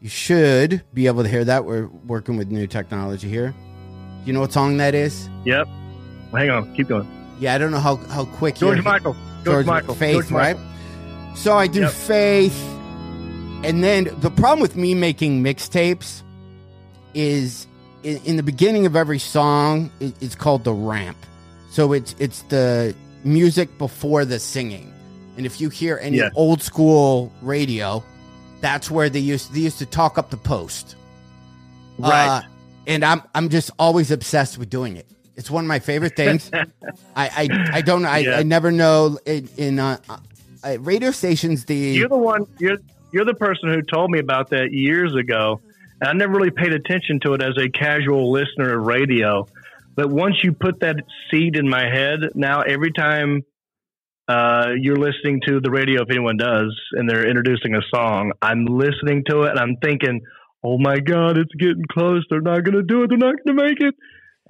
[0.00, 1.64] You should be able to hear that.
[1.64, 3.54] We're working with new technology here.
[4.24, 5.28] You know what song that is?
[5.44, 5.66] yep.
[6.32, 6.74] Hang on.
[6.74, 7.06] Keep going.
[7.40, 9.14] Yeah, I don't know how, how quick George you're- Michael.
[9.44, 9.94] George, George Michael.
[9.94, 10.56] Faith, George right?
[10.56, 11.36] Michael.
[11.36, 11.90] So I do Yep.
[11.92, 12.62] Faith,
[13.64, 16.22] and then the problem with me making mixtapes
[17.14, 17.66] is
[18.02, 21.16] in, in the beginning of every song, it, it's called the ramp.
[21.70, 24.92] So it's it's the music before the singing,
[25.36, 28.04] and if you hear any old school radio,
[28.60, 30.96] that's where they used they used to talk up the post.
[31.98, 32.26] Right.
[32.28, 32.42] Uh,
[32.86, 35.06] and I'm I'm just always obsessed with doing it.
[35.36, 36.50] It's one of my favorite things.
[36.54, 36.64] I,
[37.16, 38.38] I I don't I, Yeah.
[38.38, 39.98] I never know in, in uh,
[40.62, 42.46] uh, radio stations the You're the one.
[42.58, 42.78] You're
[43.12, 45.60] you're the person who told me about that years ago,
[46.00, 49.46] and I never really paid attention to it as a casual listener of radio.
[49.94, 50.96] But once you put that
[51.30, 53.42] seed in my head, now every time
[54.28, 58.64] uh, you're listening to the radio, if anyone does, and they're introducing a song, I'm
[58.64, 60.22] listening to it and I'm thinking,
[60.64, 62.24] "Oh my God, it's getting close.
[62.30, 63.08] They're not going to do it.
[63.08, 63.94] They're not going to make it."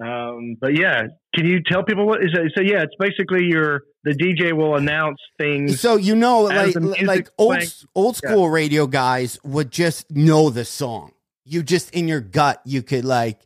[0.01, 1.03] Um, but yeah,
[1.35, 2.51] can you tell people what is it?
[2.55, 5.79] So yeah, it's basically your the DJ will announce things.
[5.79, 7.69] so you know like like old playing.
[7.95, 11.11] old school radio guys would just know the song.
[11.45, 13.39] You just in your gut you could like.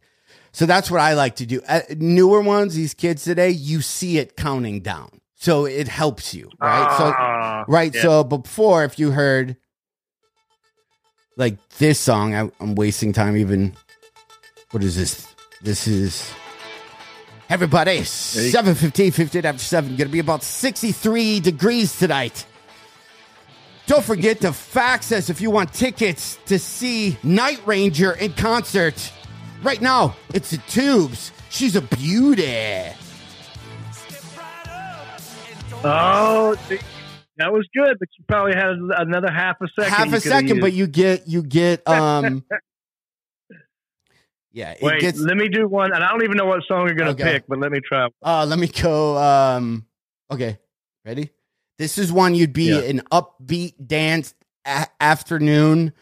[0.54, 1.62] So that's what I like to do.
[1.68, 6.50] Uh, newer ones, these kids today, you see it counting down, so it helps you,
[6.60, 6.98] right?
[6.98, 7.94] so Ah, Right.
[7.94, 8.02] yeah.
[8.02, 9.58] So before, if you heard
[11.38, 13.74] like this song, I, I'm wasting time even.
[14.72, 15.34] What is this?
[15.62, 16.30] This is
[17.50, 18.02] everybody.
[18.02, 19.46] fifteen.
[19.46, 19.92] after seven.
[19.96, 22.46] Going to be about sixty three degrees tonight.
[23.86, 29.14] Don't forget to fax us if you want tickets to see Night Ranger in concert.
[29.64, 31.32] Right now, it's the Tubes.
[31.50, 32.92] She's a beauty.
[35.84, 36.80] Oh, see,
[37.38, 38.70] that was good, but you probably had
[39.00, 39.92] another half a second.
[39.94, 42.44] half a second, but you get you get um
[44.52, 45.02] yeah it wait.
[45.02, 47.24] gets let me do one, and I don't even know what song you're going to
[47.24, 47.34] Okay.
[47.34, 48.08] pick, but let me try.
[48.24, 49.86] uh let me go um
[50.32, 50.60] okay
[51.06, 51.32] ready
[51.78, 52.90] this is one you'd be Yeah.
[52.90, 54.34] an upbeat dance
[54.66, 55.94] a- afternoon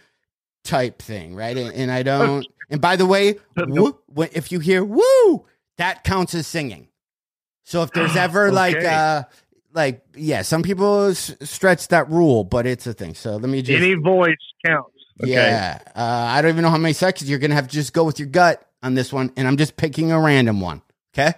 [0.64, 4.60] type thing right and, and i don't and by the way woo, when, if you
[4.60, 5.46] hear woo
[5.78, 6.88] that counts as singing
[7.66, 9.24] so if there's ever like uh
[9.76, 13.62] like yeah some people s- stretch that rule but it's a thing so let me
[13.62, 14.36] just Any voice
[14.66, 14.90] counts.
[15.22, 15.32] Okay.
[15.32, 15.80] Yeah.
[15.96, 18.04] Uh, I don't even know how many seconds you're going to have to just go
[18.04, 19.32] with your gut on this one.
[19.38, 20.82] And I'm just picking a random one.
[21.14, 21.34] Okay.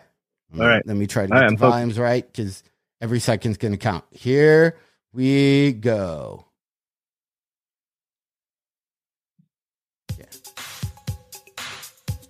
[0.60, 0.82] All right.
[0.88, 1.73] Let me try to All get right, the I'm focused.
[1.73, 2.63] volumes right because
[3.02, 4.04] every second's going to count.
[4.10, 4.78] Here
[5.13, 6.45] we go.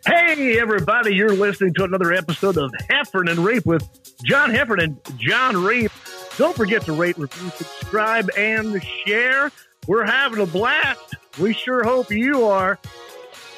[0.05, 3.83] Hey, everybody, you're listening to another episode of Heffron and Reap with
[4.23, 5.91] John Heffron and John Reap.
[6.38, 9.51] Don't forget to rate, review, subscribe, and share.
[9.88, 11.15] We're having a blast.
[11.39, 12.80] We sure hope you are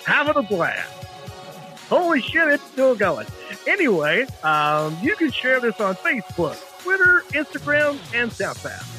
[0.05, 0.91] having a blast.
[1.89, 3.25] Holy shit, it's still going.
[3.67, 8.95] Anyway, um, you can share this on Facebook, Twitter, Instagram, and SoundCloud.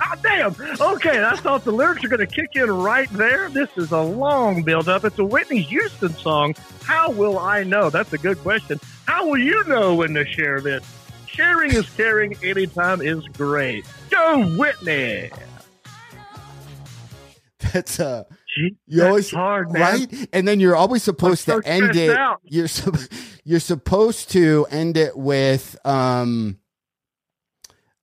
[0.00, 0.54] Ah, damn.
[0.80, 3.48] Okay, I thought the lyrics are going to kick in right there.
[3.48, 5.04] This is a long build up.
[5.04, 6.54] It's a Whitney Houston song.
[6.82, 7.88] How will I know?
[7.88, 8.78] That's a good question.
[9.06, 10.84] How will you know when to share this?
[11.26, 12.36] Sharing is caring.
[12.42, 13.86] Anytime is great.
[14.10, 15.30] Go, Whitney.
[17.72, 18.24] That's uh,
[18.56, 19.82] Gee, you that's always hard, man.
[19.82, 22.16] right, and then you're always supposed I'm to end it.
[22.16, 22.40] out.
[22.44, 22.68] You're
[23.44, 26.58] you're supposed to end it with um,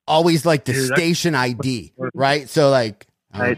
[0.07, 2.47] always like the Dude, station ID, right?
[2.49, 3.55] So like um,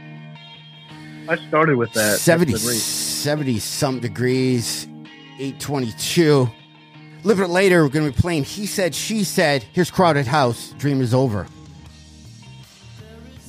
[1.27, 2.19] I started with that.
[2.19, 2.81] 70, That's the reason.
[2.81, 4.87] 70 some degrees,
[5.39, 6.49] 822.
[7.25, 9.63] A little bit later, we're going to be playing He Said, She Said.
[9.73, 10.75] Here's Crowded House.
[10.77, 11.47] Dream is over.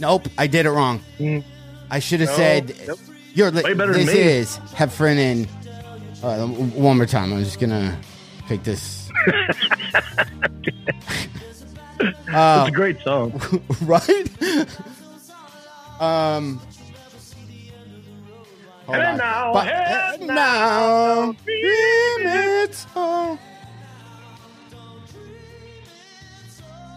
[0.01, 1.03] Nope, I did it wrong.
[1.19, 1.45] Mm.
[1.91, 2.99] I should have No, said, nope.
[3.35, 5.49] you're li- Way better than this is Heffron and.
[6.23, 7.35] Uh, one more time.
[7.35, 7.95] I'm just going to
[8.49, 9.11] pick this.
[11.99, 13.33] It's uh, a great song.
[13.83, 14.29] right?
[15.99, 16.61] um.
[18.85, 19.17] hold Hey on.
[19.17, 21.37] now, But- hey now, now,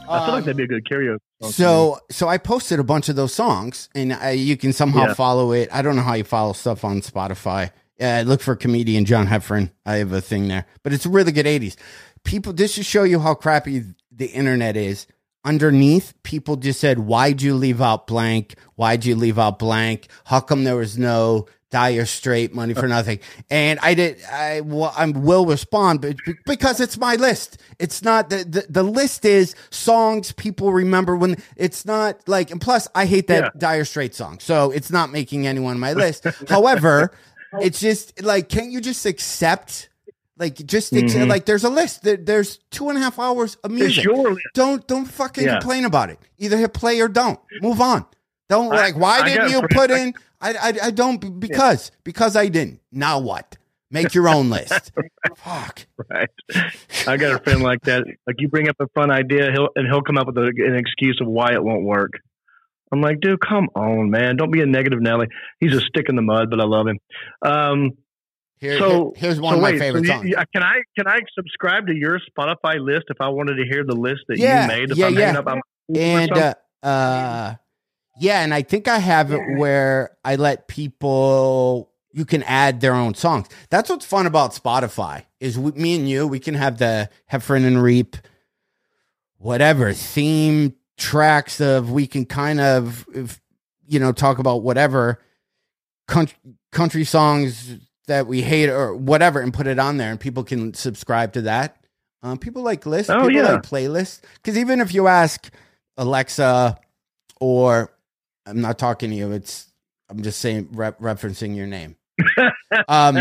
[0.09, 1.51] I feel like Um, that'd be a good karaoke song.
[1.51, 5.13] So, so I posted a bunch of those songs, and uh, you can somehow Yeah.
[5.13, 5.69] follow it.
[5.71, 7.71] I don't know how you follow stuff on Spotify.
[8.01, 9.71] Uh, look for comedian John Heffron.
[9.85, 11.75] I have a thing there, but it's really good '80s.
[12.23, 15.05] People, this should show you how crappy the internet is.
[15.45, 18.55] Underneath, people just said, "Why'd you leave out blank?
[18.75, 20.07] Why'd you leave out blank?
[20.25, 24.23] How come there was no Dire Straits money for nothing?" And I did.
[24.25, 27.61] I well, I will respond, but because it's my list.
[27.79, 32.51] It's not the, the the list is songs people remember when it's not like.
[32.51, 33.49] And plus, I hate that Yeah.
[33.57, 36.25] Dire Straits song, so it's not making anyone on my list.
[36.47, 37.11] However,
[37.61, 39.89] it's just like, can't you just accept?
[40.37, 41.27] Like, just Mhm.
[41.27, 42.03] like, there's a list.
[42.03, 44.05] There, there's two and a half hours of music.
[44.53, 45.59] Don't don't fucking Yeah.
[45.59, 46.19] complain about it.
[46.37, 47.39] Either hit play or don't.
[47.61, 48.05] Move on.
[48.49, 48.95] Don't I- like.
[48.97, 50.13] Why I didn't you put in?
[50.41, 52.81] I I, I don't be- because because I didn't.
[52.91, 53.57] Now what?
[53.91, 54.91] Make your own list.
[55.37, 55.87] Fuck.
[56.11, 56.29] Right.
[57.07, 58.03] I got a friend like that.
[58.27, 60.75] Like you bring up a fun idea, he'll and he'll come up with a, an
[60.75, 62.11] excuse of why it won't work.
[62.91, 64.35] I'm like, dude, come on, man.
[64.35, 65.27] Don't be a negative Nelly.
[65.59, 66.99] He's a stick in the mud, but I love him.
[67.43, 67.91] Um,
[68.59, 70.27] Here, So here- here's one so of my wait, favorite so songs.
[70.29, 73.83] you- can I can I subscribe to your Spotify list if I wanted to hear
[73.83, 74.91] the list that Yeah, you made?
[74.91, 75.19] If yeah, I'm yeah.
[75.21, 75.61] hanging up or
[75.95, 76.53] and uh,
[76.85, 77.55] uh
[78.19, 82.95] yeah and i think i have it where i let people you can add their
[82.95, 83.47] own songs.
[83.69, 87.65] That's what's fun about spotify is we, me and you we can have the Heffron
[87.65, 88.17] and reap
[89.37, 93.39] whatever theme tracks of we can kind of if,
[93.87, 95.19] you know talk about whatever
[96.07, 96.37] country,
[96.71, 97.75] country songs
[98.07, 101.41] that we hate or whatever and put it on there and people can subscribe to
[101.43, 101.77] that.
[102.23, 103.53] Um, people like lists Oh, people yeah.
[103.53, 104.21] like playlists.
[104.33, 105.49] Because even if you ask
[105.95, 106.77] alexa
[107.39, 107.91] or
[108.49, 109.67] i'm not talking to you it's
[110.09, 111.95] i'm just saying re- referencing your name
[112.87, 113.15] um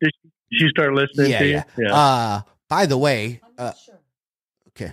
[0.00, 0.12] Did
[0.50, 1.62] you start listening yeah to you?
[1.78, 3.72] yeah, uh by the way uh
[4.68, 4.92] okay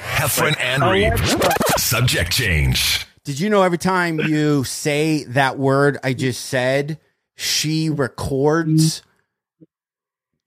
[0.00, 1.12] Heffron and Reap.
[1.78, 3.06] Subject change.
[3.24, 6.98] Did you know every time you say that word I just said,
[7.36, 9.02] she records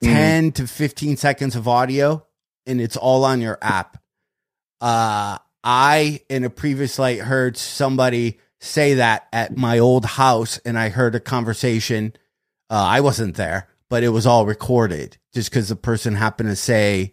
[0.04, 0.14] Mm-hmm.
[0.14, 2.26] 10 to 15 seconds of audio
[2.66, 3.98] and it's all on your app?
[4.82, 10.78] Uh, I, in a previous light, heard somebody say that at my old house and
[10.78, 12.14] I heard a conversation.
[12.70, 16.56] Uh, I wasn't there, but it was all recorded just because the person happened to
[16.56, 17.12] say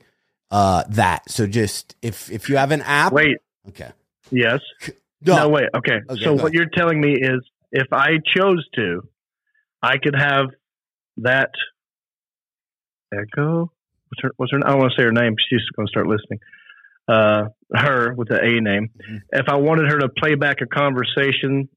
[0.50, 1.30] uh, that.
[1.30, 3.36] So just if if you have an app, Wait,
[3.68, 3.90] okay.
[4.30, 4.60] yes.
[5.24, 5.68] No, No, wait.
[5.74, 6.00] Okay.
[6.10, 6.54] Okay, so what ahead.
[6.54, 9.06] you're telling me is if I chose to,
[9.82, 10.46] I could have
[11.18, 11.50] that
[13.12, 13.70] Echo.
[14.08, 14.30] What's her?
[14.36, 14.58] What's her?
[14.64, 15.36] I don't want to say her name.
[15.48, 16.40] She's going to start listening.
[17.08, 18.90] Uh, her with the A name.
[19.10, 19.20] Mhm.
[19.32, 21.68] If I wanted her to play back a conversation,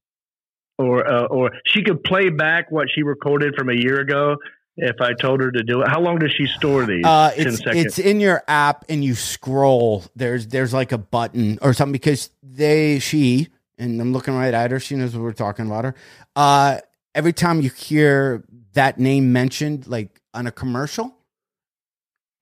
[0.78, 4.36] or uh, or she could play back what she recorded from a year ago.
[4.78, 7.02] If I told her to do it, how long does she store these?
[7.04, 10.04] Uh, it's it's in your app and you scroll.
[10.14, 14.70] There's there's like a button or something because they she and I'm looking right at
[14.70, 14.78] her.
[14.78, 15.94] She knows what we're talking about her.
[16.36, 16.78] Uh,
[17.14, 21.14] every time you hear that name mentioned, like on a commercial,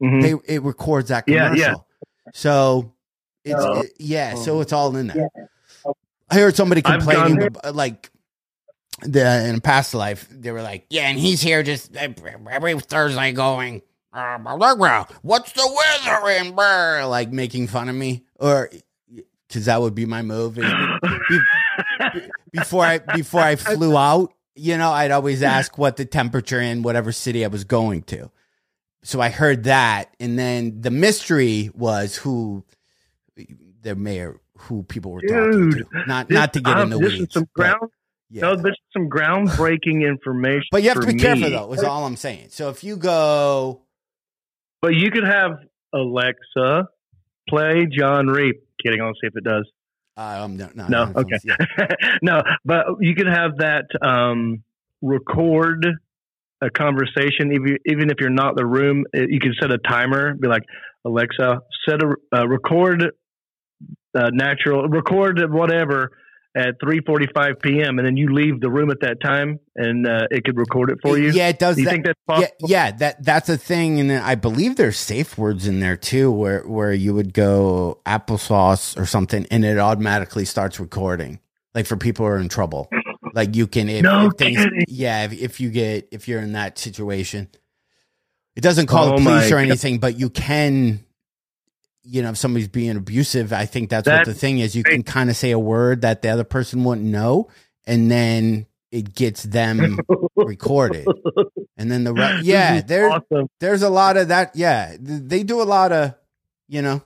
[0.03, 0.21] Mhm.
[0.45, 1.67] they it records that Yeah, commercial.
[1.67, 1.75] yeah.
[2.35, 2.93] So
[3.45, 3.81] it's Oh.
[3.83, 5.29] it- yeah, so it's all in there.
[6.31, 8.11] I heard somebody complaining about, like
[9.03, 13.33] the in a past life they were like, yeah, and he's here just every Thursday
[13.33, 13.83] going.
[14.13, 15.07] "Uh, blah, blah, blah.
[15.23, 15.69] What's the
[16.07, 17.05] weather in Burr?
[17.07, 18.71] Like making fun of me, or
[19.49, 20.59] because that would be my move.
[20.59, 20.65] is
[21.29, 21.39] be-
[22.15, 22.21] be-
[22.53, 26.83] before I before I flew out, you know, I'd always ask what the temperature in
[26.83, 28.31] whatever city I was going to.
[29.05, 32.65] So I heard that, and then the mystery was who
[33.83, 36.05] the mayor, who people were talking Dude, to.
[36.07, 37.23] Not This- not to get um, in the this weeds.
[37.29, 37.91] is some but, ground.
[38.31, 38.41] yeah.
[38.43, 40.65] No, this is some groundbreaking information.
[40.73, 41.73] but you have to be careful though.
[41.75, 42.47] Is all I'm saying.
[42.51, 43.83] So if you go,
[44.81, 45.59] But you could have
[45.93, 46.89] Alexa
[47.49, 48.57] play John Reap.
[48.83, 49.01] Kidding.
[49.03, 49.69] I'll see if it does.
[50.17, 51.39] um, no, no, No, no, okay.
[51.45, 51.57] yeah.
[52.23, 54.63] no, but you could have that um,
[55.03, 55.87] record
[56.65, 59.05] a conversation, even even if you're not in the room.
[59.17, 60.35] uh, You can set a timer.
[60.35, 60.63] Be like,
[61.05, 63.13] Alexa, set a uh, record
[64.17, 66.11] uh, natural record whatever
[66.57, 67.99] at 3:45 p.m.
[67.99, 70.99] and then you leave the room at that time, and uh, it could record it
[71.03, 71.31] for you.
[71.31, 71.75] Yeah, it does.
[71.75, 71.91] Do you that.
[71.91, 72.71] think that's yeah, possible?
[72.71, 76.61] yeah, that that's a thing, and I believe there's safe words in there too, where
[76.63, 81.41] where you would go applesauce or something, and it automatically starts recording,
[81.75, 82.89] like for people who are in trouble.
[83.35, 86.53] Like you can, if, No if things, yeah, if, if you get if you're in
[86.53, 87.49] that situation,
[88.57, 89.63] it doesn't call Oh the police or God.
[89.63, 91.05] anything, but you can.
[92.07, 94.77] You know, if somebody's being abusive, I think that's what the thing is.
[94.77, 97.49] You can kind of say a word that the other person wouldn't know,
[97.87, 99.99] and then it gets them
[100.37, 101.07] recorded.
[101.79, 103.49] And then the re- yeah, This is there awesome.
[103.59, 104.55] there's a lot of that.
[104.55, 106.15] Yeah, they do a lot of,
[106.69, 107.03] you know,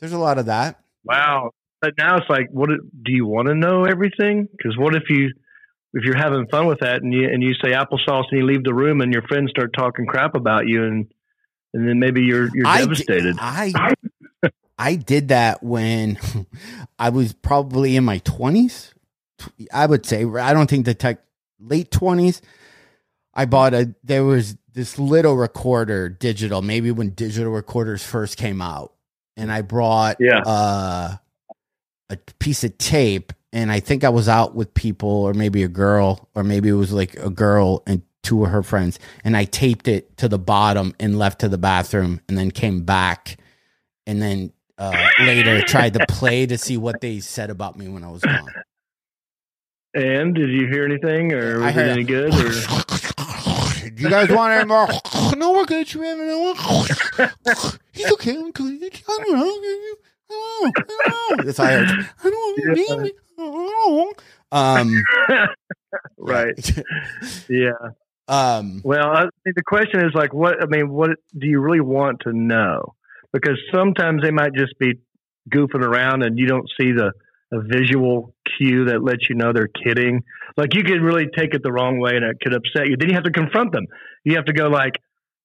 [0.00, 0.78] there's a lot of that.
[1.02, 1.52] Wow.
[1.80, 4.48] But now it's like, what do you want to know everything?
[4.56, 5.32] Because what if you,
[5.94, 8.64] if you're having fun with that and you and you say applesauce and you leave
[8.64, 11.12] the room and your friends start talking crap about you and
[11.74, 13.36] and then maybe you're you're I devastated.
[13.38, 13.72] I
[14.78, 16.18] I did that when
[16.98, 18.94] I was probably in my twenties.
[19.72, 21.18] I would say I don't think the tech
[21.58, 22.42] late twenties.
[23.34, 28.62] I bought a there was this little recorder digital maybe when digital recorders first came
[28.62, 28.94] out
[29.36, 30.40] and I brought Yeah.
[30.46, 31.16] uh,
[32.08, 35.68] a piece of tape and I think I was out with people or maybe a
[35.68, 39.44] girl or maybe it was like a girl and two of her friends and I
[39.44, 43.36] taped it to the bottom and left to the bathroom and then came back
[44.06, 48.04] and then uh, later tried to play to see what they said about me when
[48.04, 48.52] I was gone.
[49.94, 52.32] and did you hear anything or was it any good?
[52.34, 52.48] Or
[53.90, 54.88] Do you guys want any more?
[55.36, 55.92] No, we're good.
[55.92, 56.54] You have no
[57.92, 58.36] He's okay.
[58.36, 58.82] I'm good.
[59.08, 59.38] I don't know.
[59.38, 59.96] I
[60.28, 60.70] don't know.
[60.70, 61.44] I don't know.
[61.44, 62.08] That's I heard.
[62.22, 63.08] I don't know.
[63.42, 64.12] I don't know.
[64.52, 65.02] Um,
[66.18, 66.82] right.
[67.48, 67.72] Yeah.
[68.28, 70.62] Um, Well, I think the question is like, what?
[70.62, 72.94] I mean, what do you really want to know?
[73.32, 74.94] Because sometimes they might just be
[75.52, 77.12] goofing around, and you don't see the
[77.54, 80.22] a visual cue that lets you know they're kidding.
[80.56, 82.96] Like you could really take it the wrong way, and it could upset you.
[82.98, 83.86] Then you have to confront them.
[84.24, 84.94] You have to go like,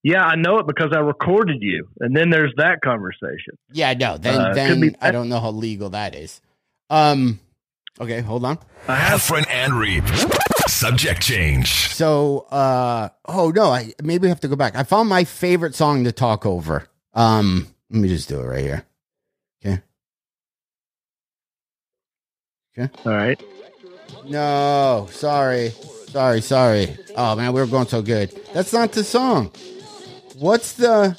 [0.04, 3.58] "Yeah, I know it because I recorded you," and then there's that conversation.
[3.74, 6.42] yeah, no, then Uh, then be- I don't know how legal that is.
[6.90, 7.40] Um,
[8.00, 8.60] okay, hold on.
[8.88, 10.04] I have Heffron and Reap.
[10.68, 11.94] Subject change.
[11.94, 14.76] So, uh, oh no, I maybe I have to go back.
[14.76, 16.88] I found my favorite song to talk over.
[17.14, 18.86] Um, let me just do it right here.
[19.66, 19.82] Okay.
[22.78, 22.94] Okay.
[23.06, 23.42] all right.
[24.26, 25.72] No, sorry,
[26.10, 26.98] sorry, sorry.
[27.16, 28.30] Oh man, we were going so good.
[28.54, 29.52] That's not the song.
[30.38, 31.18] What's the?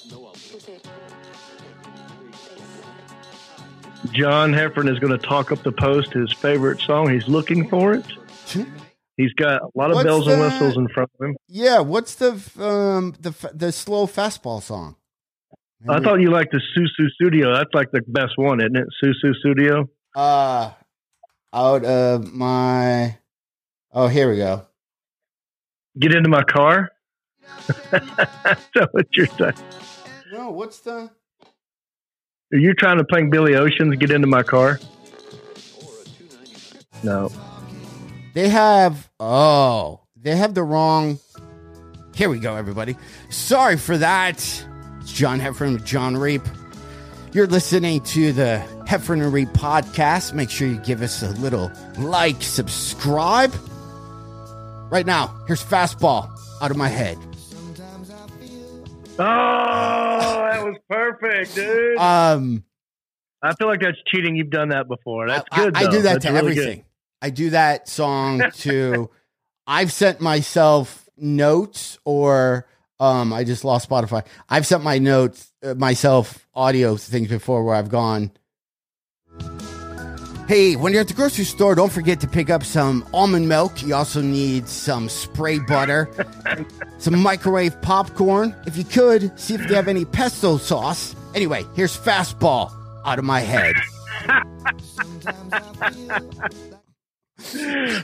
[4.12, 7.10] John Heffron is going to talk up the post his favorite song.
[7.10, 8.04] He's looking for it.
[9.16, 11.36] He's got a lot of What's bells and whistles in front of him.
[11.48, 14.96] Yeah, what's the um the the slow fastball song?
[15.88, 17.56] I thought you liked the Sussudio.
[17.56, 18.86] That's like the best one, isn't it?
[19.02, 19.88] Sussudio.
[20.14, 20.72] uh
[21.52, 23.18] out of my.
[23.92, 24.66] Oh, here we go.
[25.98, 26.90] Get into my car.
[27.90, 29.54] That's what you're saying.
[30.32, 31.10] No, what's the?
[32.50, 34.80] Are you trying to play Billy Ocean's Get Into My Car?
[37.02, 37.30] No.
[38.32, 41.18] They have oh, they have the wrong.
[42.14, 42.96] Here we go, everybody.
[43.28, 44.38] Sorry for that.
[45.00, 46.42] It's John Heffron with John Reap.
[47.32, 50.32] You're listening to the Heffron and Reap podcast.
[50.32, 53.54] Make sure you give us a little like, subscribe.
[54.90, 56.30] Right now, here's fastball
[56.62, 57.18] out of my head.
[59.18, 59.24] Oh,
[60.50, 61.98] that was perfect, dude.
[61.98, 62.64] Um,
[63.42, 64.36] I feel like that's cheating.
[64.36, 65.28] You've done that before.
[65.28, 65.76] That's good.
[65.76, 66.62] I, I do that That's to really good.
[66.62, 66.84] everything.
[67.22, 69.10] I do that song to.
[69.66, 72.66] I've sent myself notes, or
[73.00, 74.24] um, I just lost Spotify.
[74.48, 78.32] I've sent my notes uh, myself audio things before where I've gone.
[80.48, 83.82] Hey, when you're at the grocery store, don't forget to pick up some almond milk.
[83.82, 86.08] You also need some spray butter,
[86.98, 88.56] some microwave popcorn.
[88.66, 91.14] If you could, see if they have any pesto sauce.
[91.34, 92.72] Anyway, here's fastball
[93.04, 93.74] out of my head.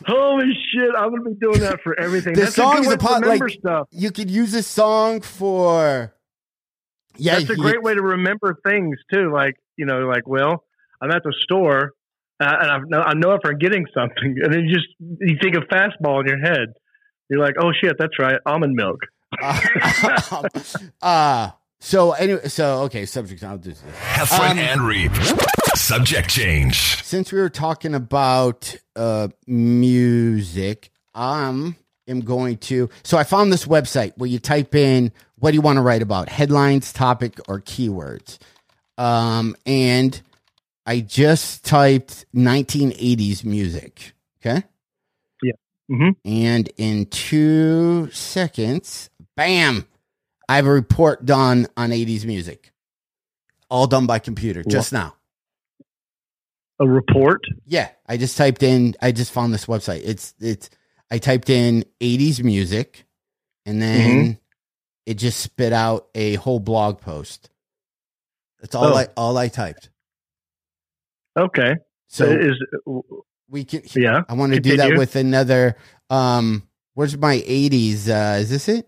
[0.06, 0.90] Holy shit!
[0.96, 2.34] I'm gonna be doing that for everything.
[2.34, 3.88] The That's song a is a way to pot like stuff.
[3.90, 6.14] you could use this song for.
[7.16, 9.32] Yeah, That's a you- great way to remember things too.
[9.32, 10.64] Like you know, like well,
[11.00, 11.92] I'm at the store
[12.40, 15.36] uh, and I know, I know if I'm getting something, and then you just you
[15.40, 16.74] think of fastball in your head.
[17.28, 19.00] You're like, oh shit, that's right, almond milk.
[19.42, 20.42] uh,
[21.02, 23.44] uh, so anyway, so okay, subject.
[23.44, 23.82] I'll do this.
[24.00, 25.12] Heffron Um, and Reap.
[25.74, 27.02] Subject change.
[27.02, 31.76] Since we were talking about uh, music, um,
[32.08, 32.88] am going to.
[33.02, 36.02] So I found this website where you type in what do you want to write
[36.02, 38.38] about, headlines, topic, or keywords,
[38.96, 40.22] um, and
[40.86, 44.12] I just typed 1980s music.
[44.40, 44.62] Okay.
[45.88, 49.86] hmm And in two seconds, bam,
[50.48, 52.72] I have a report done on 80s music.
[53.70, 55.16] All done by computer just now.
[56.80, 57.40] A report.
[57.66, 60.02] Yeah, I just typed in I just found this website.
[60.04, 60.68] It's it's
[61.10, 63.06] I typed in 80s music
[63.64, 64.38] and then
[65.06, 67.48] it just spit out a whole blog post.
[68.60, 68.96] That's all Oh.
[68.96, 69.90] I all I typed.
[71.36, 71.74] Okay.
[72.08, 72.62] So is
[73.48, 74.22] we can yeah.
[74.28, 75.76] I want to do that with another.
[76.10, 78.08] Um, where's my '80s?
[78.08, 78.86] Uh, is this it?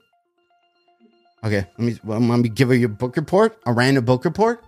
[1.45, 4.65] Okay, let me well, let me give you a book report, a random book report.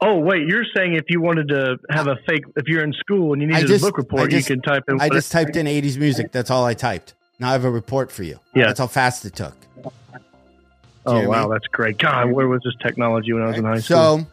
[0.00, 3.32] Oh wait, you're saying if you wanted to have a fake, if you're in school
[3.32, 5.00] and you needed just- a book report, just- you can type in.
[5.00, 6.30] I just typed in '80s music.
[6.32, 7.14] That's all I typed.
[7.40, 8.38] Now I have a report for you.
[8.54, 8.66] Yeah.
[8.66, 9.56] that's how fast it took.
[11.06, 11.98] Oh wow, that's great.
[11.98, 14.18] God, where was this technology when I was in high school?
[14.20, 14.26] So,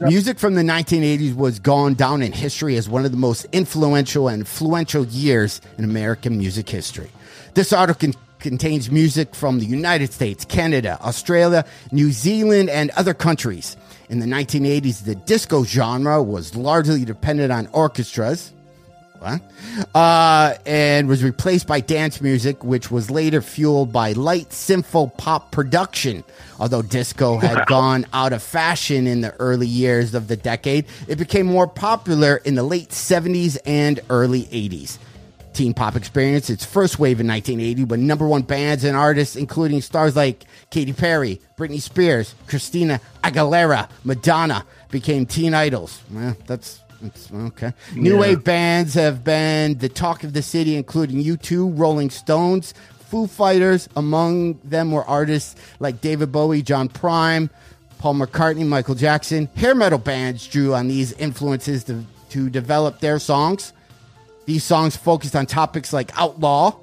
[0.00, 4.28] music from the 1980s was gone down in history as one of the most influential
[4.28, 7.10] and influential years in American music history.
[7.54, 13.12] This article con- contains music from the United States, Canada, Australia, New Zealand, and other
[13.12, 13.76] countries.
[14.08, 18.52] In the 1980s, the disco genre was largely dependent on orchestras.
[19.20, 19.42] What?
[19.94, 25.52] Uh, and was replaced by dance music, which was later fueled by light sympho pop
[25.52, 26.24] production.
[26.58, 31.16] Although disco had gone out of fashion in the early years of the decade, it
[31.16, 34.96] became more popular in the late 70s and early 80s.
[35.52, 39.82] Teen pop experienced its first wave in 1980 when number one bands and artists, including
[39.82, 46.00] stars like Katy Perry, Britney Spears, Christina Aguilera, Madonna, became teen idols.
[46.10, 47.72] Well, that's It's- okay.
[47.94, 48.20] New Yeah.
[48.20, 52.74] wave bands have been the talk of the city, including U2, Rolling Stones,
[53.08, 53.88] Foo Fighters.
[53.96, 57.48] Among them were artists like David Bowie, John Prine,
[57.98, 59.48] Paul McCartney, Michael Jackson.
[59.56, 63.72] Hair metal bands drew on these influences to, to develop their songs.
[64.46, 66.74] These songs focused on topics like outlaw,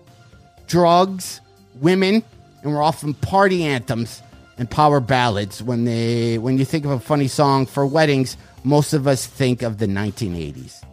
[0.68, 1.42] drugs,
[1.80, 2.24] women,
[2.64, 4.22] and were often party anthems
[4.58, 5.62] and power ballads.
[5.62, 9.62] When they when you think of a funny song for weddings, most of us think
[9.62, 10.84] of the 1980s.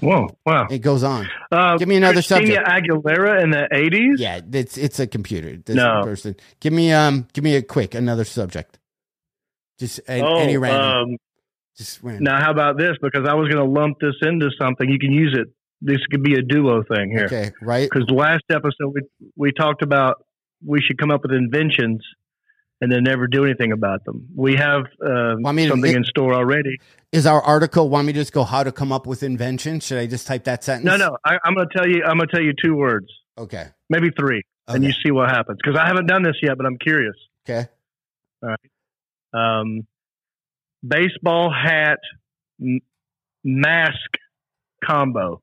[0.00, 0.68] Whoa, wow.
[0.70, 1.28] It goes on.
[1.50, 2.68] Uh, Give me another Christina subject.
[2.68, 4.14] Aguilera in the 80s?
[4.18, 5.56] Yeah, it's it's a computer.
[5.56, 6.02] This No.
[6.04, 6.36] person.
[6.60, 8.78] Give me um give me a quick another subject.
[9.80, 11.10] Just a, Oh, any random.
[11.12, 11.16] um,
[11.76, 12.22] just random.
[12.24, 12.92] now how about this?
[13.02, 14.88] Because I was going to lump this into something.
[14.88, 15.48] You can use it.
[15.80, 17.26] This could be a duo thing here.
[17.26, 17.88] Okay, right?
[17.92, 19.00] Because last episode we
[19.36, 20.24] we talked about
[20.64, 22.02] we should come up with inventions
[22.80, 24.26] and then never do anything about them.
[24.34, 26.78] We have uh, Well, I mean, something it- in store already.
[27.10, 29.80] Is our article want me to just go how to come up with invention?
[29.80, 30.84] Should I just type that sentence?
[30.84, 31.16] No, no.
[31.24, 32.02] I, I'm going to tell you.
[32.04, 33.06] I'm going to tell you two words,
[33.38, 33.66] Okay.
[33.88, 35.58] maybe three, and you see what happens.
[35.64, 37.14] Because I haven't done this yet, but I'm curious.
[37.48, 37.66] Okay.
[39.32, 39.86] Um,
[40.86, 41.98] baseball hat
[42.60, 42.80] m-
[43.44, 43.96] mask
[44.84, 45.42] combo.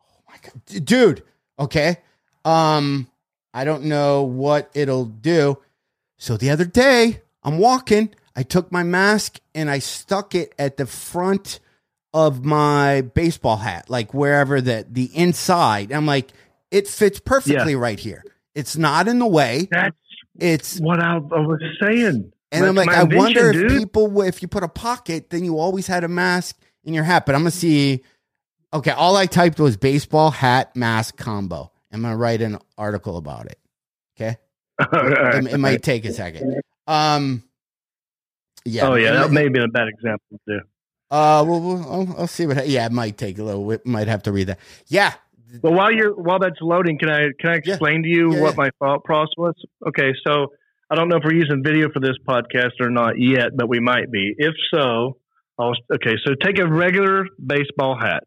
[0.00, 0.84] Oh my God.
[0.84, 1.22] Dude
[1.58, 1.98] okay
[2.46, 3.06] um
[3.52, 5.58] i don't know what it'll do
[6.20, 8.14] so the other day i'm walking.
[8.36, 11.58] I took my mask and i stuck it at the front
[12.12, 15.92] of my baseball hat like wherever the the inside.
[15.92, 16.32] I'm like
[16.70, 18.24] it fits perfectly right here.
[18.54, 19.68] It's not in the way.
[19.70, 19.96] That's
[20.38, 22.32] it's what I, I was saying.
[22.52, 23.70] and i'm like i wonder if dude.
[23.70, 27.26] people if you put a pocket then you always had a mask in your hat.
[27.26, 28.02] But i'm gonna see
[28.72, 31.70] okay all i typed was baseball hat mask combo.
[31.92, 33.59] I'm gonna write an article about it
[34.94, 37.42] okay it, it might take a second um
[38.64, 40.60] yeah oh yeah, that may have been a bad example too.
[41.10, 44.08] uh well, well I'll, I'll see what yeah it might take a little we might
[44.08, 45.14] have to read that yeah
[45.62, 47.74] But while you're while that's loading, can I can I Yeah.
[47.74, 48.64] explain to you Yeah, what yeah.
[48.64, 49.54] my thought process was?
[49.88, 50.46] Okay, so
[50.90, 53.80] I don't know if we're using video for this podcast or not yet, but we
[53.80, 54.32] might be.
[54.38, 55.16] If so,
[55.58, 56.14] I'll okay.
[56.24, 58.22] So take a regular baseball hat.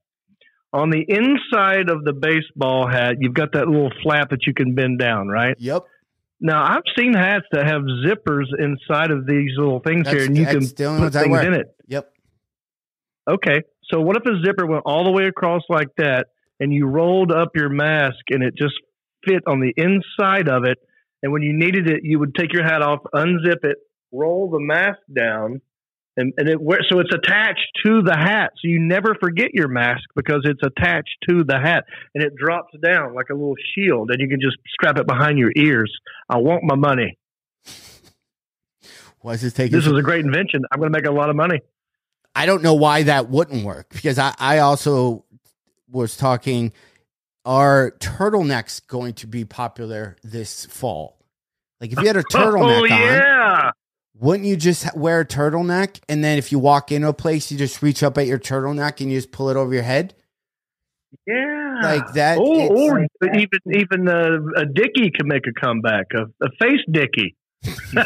[0.74, 4.74] On the inside of the baseball hat, you've got that little flap that you can
[4.76, 5.56] bend down, right?
[5.60, 5.84] yep
[6.44, 10.38] Now I've seen hats that have zippers inside of these little things That's- here, and
[10.38, 11.68] you can that's the only put things in it.
[11.88, 12.12] yep
[13.28, 13.62] Okay.
[13.86, 16.28] So what if a zipper went all the way across like that
[16.60, 18.74] and you rolled up your mask and it just
[19.26, 20.78] fit on the inside of it
[21.22, 23.78] and when you needed it you would take your hat off, unzip it,
[24.12, 25.62] roll the mask down
[26.16, 26.59] and, and it
[26.89, 28.51] so it's attached to the hat.
[28.55, 32.74] So you never forget your mask because it's attached to the hat and it drops
[32.84, 35.91] down like a little shield and you can just strap it behind your ears.
[36.30, 37.18] I want my money.
[39.22, 40.64] why is this taking This is a great invention.
[40.72, 41.61] I'm going to make a lot of money.
[42.36, 45.26] I don't know why that wouldn't work because I, I also
[45.89, 46.74] was talking
[47.45, 51.20] are turtlenecks going to be popular this fall?
[51.82, 53.72] Like if you had a oh, turtleneck oh on, yeah.
[54.16, 57.57] Wouldn't you just wear a turtleneck and then if you walk into a place you
[57.57, 60.14] just reach up at your turtleneck and you just pull it over your head?
[61.28, 66.07] Yeah, Like that, Or, it's- or even even uh, a Dicky can make a comeback.
[66.16, 67.36] A, a face Dicky.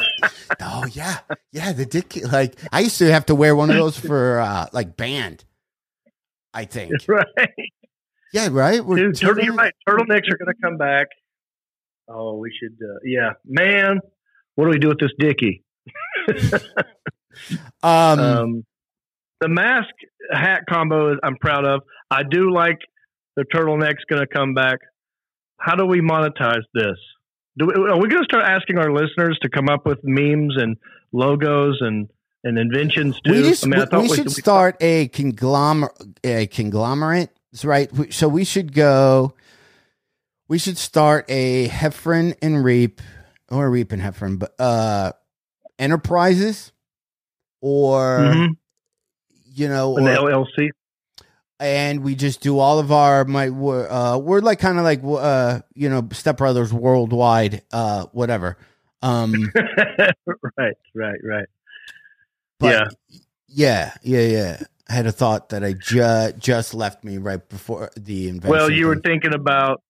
[0.61, 1.19] Oh yeah.
[1.51, 4.67] Yeah, the dick like I used to have to wear one of those for uh
[4.71, 5.43] like band.
[6.53, 6.91] I think.
[7.07, 7.25] Right,
[8.33, 8.83] Yeah, right?
[8.85, 9.15] We're dude.
[9.17, 9.73] Turtle, you're turtleneck- right.
[9.87, 11.07] Turtlenecks are going to come back.
[12.09, 12.77] Oh, we should.
[12.81, 13.99] Uh, yeah, man.
[14.55, 15.63] What do we do with this Dicky?
[17.83, 18.65] Um, Um,
[19.41, 19.89] the mask
[20.31, 21.81] hat combo is I'm proud of.
[22.09, 22.79] I do like
[23.35, 24.79] the turtleneck's going to come back.
[25.59, 26.97] How do we monetize this?
[27.57, 30.55] Do we, are we going to start asking our listeners to come up with memes
[30.57, 30.77] and
[31.11, 32.09] logos and
[32.43, 33.33] and inventions too?
[33.33, 35.91] we just I mean, I we, thought we should start a conglomerate
[36.23, 37.29] a conglomerate
[37.63, 39.33] right so we should go
[40.47, 43.01] we should start a heffron and reap
[43.49, 45.11] or reap and heffron but uh
[45.79, 46.71] enterprises
[47.61, 48.57] or Mhm.
[49.53, 50.69] you know an or- LLC.
[51.59, 55.01] and we just do all of our my we're, uh we're like kind of like
[55.03, 58.57] uh you know step brothers worldwide uh whatever
[59.01, 59.33] um
[60.57, 61.45] right, right, right.
[62.59, 62.95] But
[63.47, 64.59] yeah, yeah, yeah.
[64.89, 68.49] I had a thought that I ju- just left me right before the invention.
[68.49, 69.81] Well, you were thinking about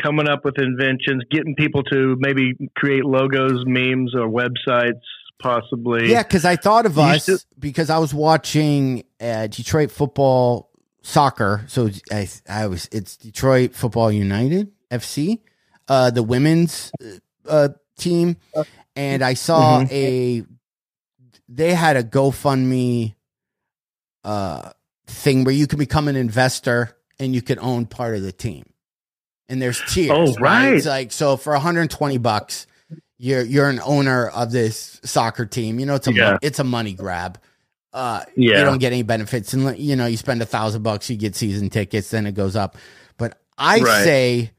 [0.00, 5.02] coming up with inventions, getting people to maybe create logos, memes, or websites,
[5.38, 6.10] possibly.
[6.10, 10.70] yeah, because I thought of You us used because I was watching uh, Detroit football
[11.02, 11.64] soccer.
[11.68, 15.40] So I, I was it's Detroit Football United FC,
[15.88, 16.90] uh, the women's
[17.48, 17.68] uh,
[17.98, 18.36] team,
[18.96, 19.90] and I saw Mhm.
[19.92, 20.46] a
[21.48, 23.14] they had a GoFundMe
[24.24, 24.70] uh
[25.06, 28.64] thing where you can become an investor and you can own part of the team.
[29.48, 30.10] And there's tiers.
[30.10, 30.72] Oh, right.
[30.74, 32.66] It's like so for 120 bucks,
[33.24, 35.78] you're you're an owner of this soccer team.
[35.80, 36.38] You know, it's a Yeah.
[36.42, 37.38] it's a money grab.
[37.92, 38.58] Uh, Yeah.
[38.58, 41.34] you don't get any benefits, and you know, you spend a thousand bucks, you get
[41.34, 42.76] season tickets, then it goes up.
[43.16, 44.04] But I Right.
[44.04, 44.50] say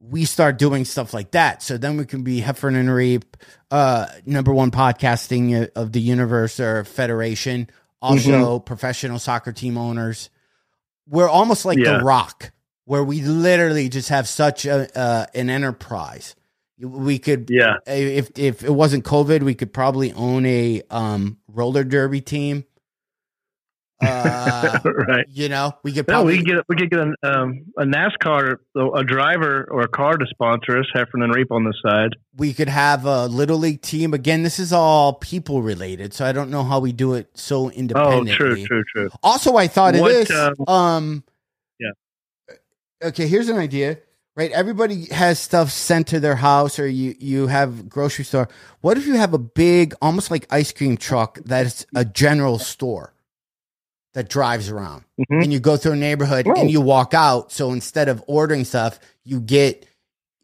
[0.00, 3.36] we start doing stuff like that, so then we can be Heffron and Reap,
[3.70, 7.68] uh, number one podcasting of the universe or federation.
[8.02, 10.28] Also, professional soccer team owners.
[11.08, 11.98] We're almost like Yeah.
[11.98, 12.52] the Rock,
[12.84, 16.34] where we literally just have such a uh, an enterprise.
[16.78, 17.76] We could Yeah.
[17.86, 22.64] if if it wasn't COVID, we could probably own a um roller derby team.
[24.02, 25.24] Uh, right.
[25.30, 28.58] you know, we could No, we could get we could get a, um, a NASCAR
[28.94, 32.10] a driver or a car to sponsor us, Heffron and Reap on the side.
[32.36, 34.12] we could have a little league team.
[34.12, 37.70] Again, this is all people related, so I don't know how we do it so
[37.70, 38.32] independently.
[38.32, 39.08] Oh, true, true, true.
[39.22, 40.30] Also, I thought of this.
[40.30, 41.24] um, um,
[41.80, 41.92] Yeah.
[43.02, 43.96] Okay, here's an idea.
[44.36, 48.50] Right, everybody has stuff sent to their house, or you you have grocery store.
[48.82, 53.14] What if you have a big, almost like ice cream truck that's a general store
[54.12, 55.42] that drives around, Mhm.
[55.44, 56.52] and you go through a neighborhood Oh.
[56.60, 57.50] and you walk out.
[57.50, 59.86] So instead of ordering stuff, you get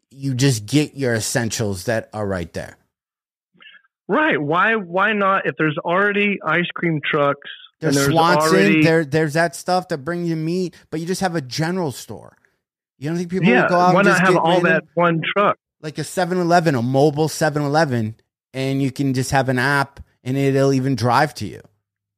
[0.09, 2.77] you just get your essentials that are right there.
[4.07, 4.39] Right?
[4.41, 4.75] Why?
[4.75, 5.45] Why not?
[5.45, 8.49] If there's already ice cream trucks, There's, there's Swanson.
[8.55, 11.91] already There, there's that stuff that brings you meat, but you just have a general
[11.91, 12.37] store.
[13.03, 13.63] You don't think people yeah.
[13.63, 15.57] would go out Why not have all random- that one truck?
[15.81, 18.15] like a 7-Eleven, a mobile 7-Eleven,
[18.53, 21.59] and you can just have an app, and it'll even drive to you,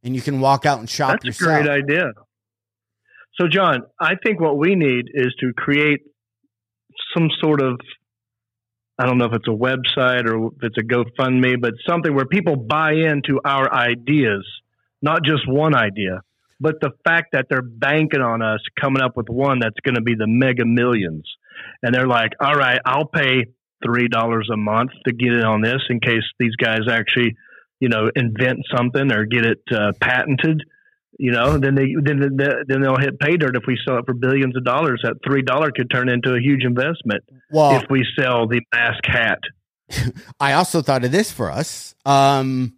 [0.03, 1.63] and you can walk out and shop That's a yourself.
[1.65, 2.11] great idea.
[3.39, 6.01] So, John, I think what we need is to create
[7.17, 7.79] some sort of
[8.99, 12.25] I don't know if it's a website or if it's a GoFundMe, but something where
[12.25, 14.45] people buy into our ideas,
[15.01, 16.21] not just one idea,
[16.59, 20.01] but the fact that they're banking on us coming up with one that's going to
[20.01, 21.29] be the mega millions.
[21.83, 23.45] And they're like, all right, I'll pay
[23.85, 27.35] $3 a month to get in on this in case these guys actually,
[27.79, 30.63] you know, invent something or get it uh, patented.
[31.17, 32.19] You know, then they then
[32.67, 34.99] then they'll hit pay dirt if we sell it for billions of dollars.
[35.01, 39.05] That three dollar could turn into a huge investment Well, if we sell the mask
[39.05, 39.39] hat.
[40.41, 41.95] I also thought of this for us.
[42.05, 42.73] Um,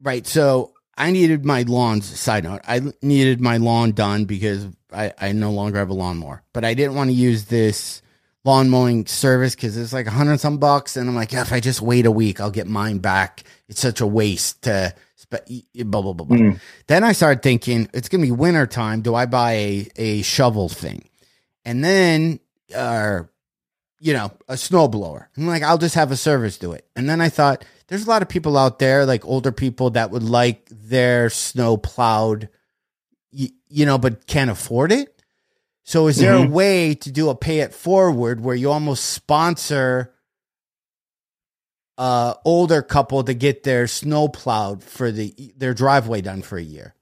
[0.00, 0.24] right.
[0.24, 2.06] So I needed my lawns.
[2.18, 6.42] Side note: I needed my lawn done because I, I no longer have a lawnmower,
[6.52, 8.02] but I didn't want to use this
[8.44, 11.60] lawn mowing service because it's like a hundred some bucks, and I'm like, if I
[11.60, 13.42] just wait a week, I'll get mine back.
[13.68, 14.94] It's such a waste to.
[15.28, 16.24] Blah blah blah.
[16.24, 16.36] blah.
[16.36, 16.60] Mm.
[16.86, 19.00] Then I started thinking it's gonna be winter time.
[19.02, 21.08] Do I buy a a shovel thing?
[21.64, 22.38] And then,
[22.72, 23.22] uh,
[24.06, 25.26] you know, a snowblower.
[25.36, 26.86] I'm like, I'll just have a service do it.
[26.94, 30.12] And then I thought, there's a lot of people out there, like older people, that
[30.12, 32.48] would like their snow plowed,
[33.32, 35.20] you, you know, but can't afford it.
[35.82, 36.50] So is there a Mhm.
[36.50, 40.12] way to do a pay it forward where you almost sponsor
[41.98, 46.62] uh older couple to get their snow plowed for the their driveway done for a
[46.62, 46.94] year?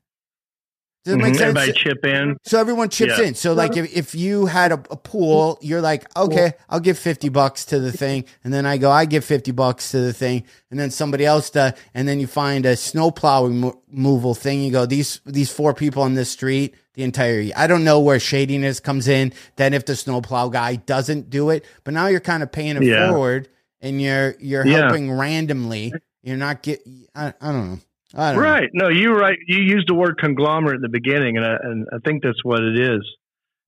[1.05, 1.37] Does it make Mhm.
[1.37, 1.41] sense?
[1.43, 2.37] Everybody chip in.
[2.45, 3.27] So everyone chips Yeah.
[3.27, 3.35] in.
[3.35, 7.29] So like if, if you had a, a pool, you're like, okay, I'll give 50
[7.29, 8.25] bucks to the thing.
[8.43, 10.45] And then I go, I give 50 bucks to the thing.
[10.71, 11.75] And then somebody else does.
[11.93, 14.63] And then you find a snow plow remo- removal thing.
[14.63, 17.53] You go, these, these four people on this street the entire year.
[17.57, 19.35] I don't know where shadiness comes in.
[19.57, 22.77] Then if the snow plow guy doesn't do it, but now you're kind of paying
[22.77, 23.11] it Yeah.
[23.11, 23.49] forward
[23.83, 24.79] and you're, you're Yeah.
[24.87, 25.93] helping randomly.
[26.23, 26.81] You're not get,
[27.15, 27.79] I, I don't know.
[28.15, 28.41] Don't know.
[28.41, 28.71] Right.
[28.73, 29.39] No, you're right.
[29.47, 32.63] You used the word conglomerate at the beginning, and I, and I think that's what
[32.63, 33.03] it is.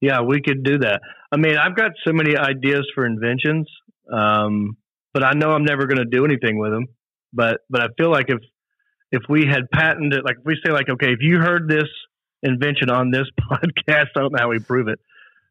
[0.00, 1.00] Yeah, we could do that.
[1.32, 3.66] I mean, I've got so many ideas for inventions,
[4.12, 4.76] um,
[5.14, 6.86] but I know I'm never going to do anything with them.
[7.32, 8.38] But but I feel like if
[9.10, 11.88] if we had patented, like if we say like, okay, if you heard this
[12.42, 15.00] invention on this podcast, I don't know how we prove it.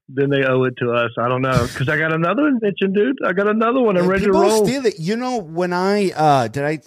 [0.08, 1.10] Then they owe it to us.
[1.20, 3.18] I don't know because I got another invention, dude.
[3.26, 3.98] I got another one.
[3.98, 4.66] I'm ready to roll.
[4.66, 5.00] steal it.
[5.00, 6.80] You know, when I uh did I in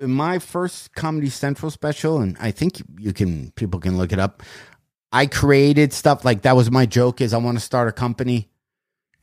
[0.00, 4.42] my first Comedy Central special, and I think you can people can look it up.
[5.12, 8.48] I created stuff like that was my joke is I want to start a company,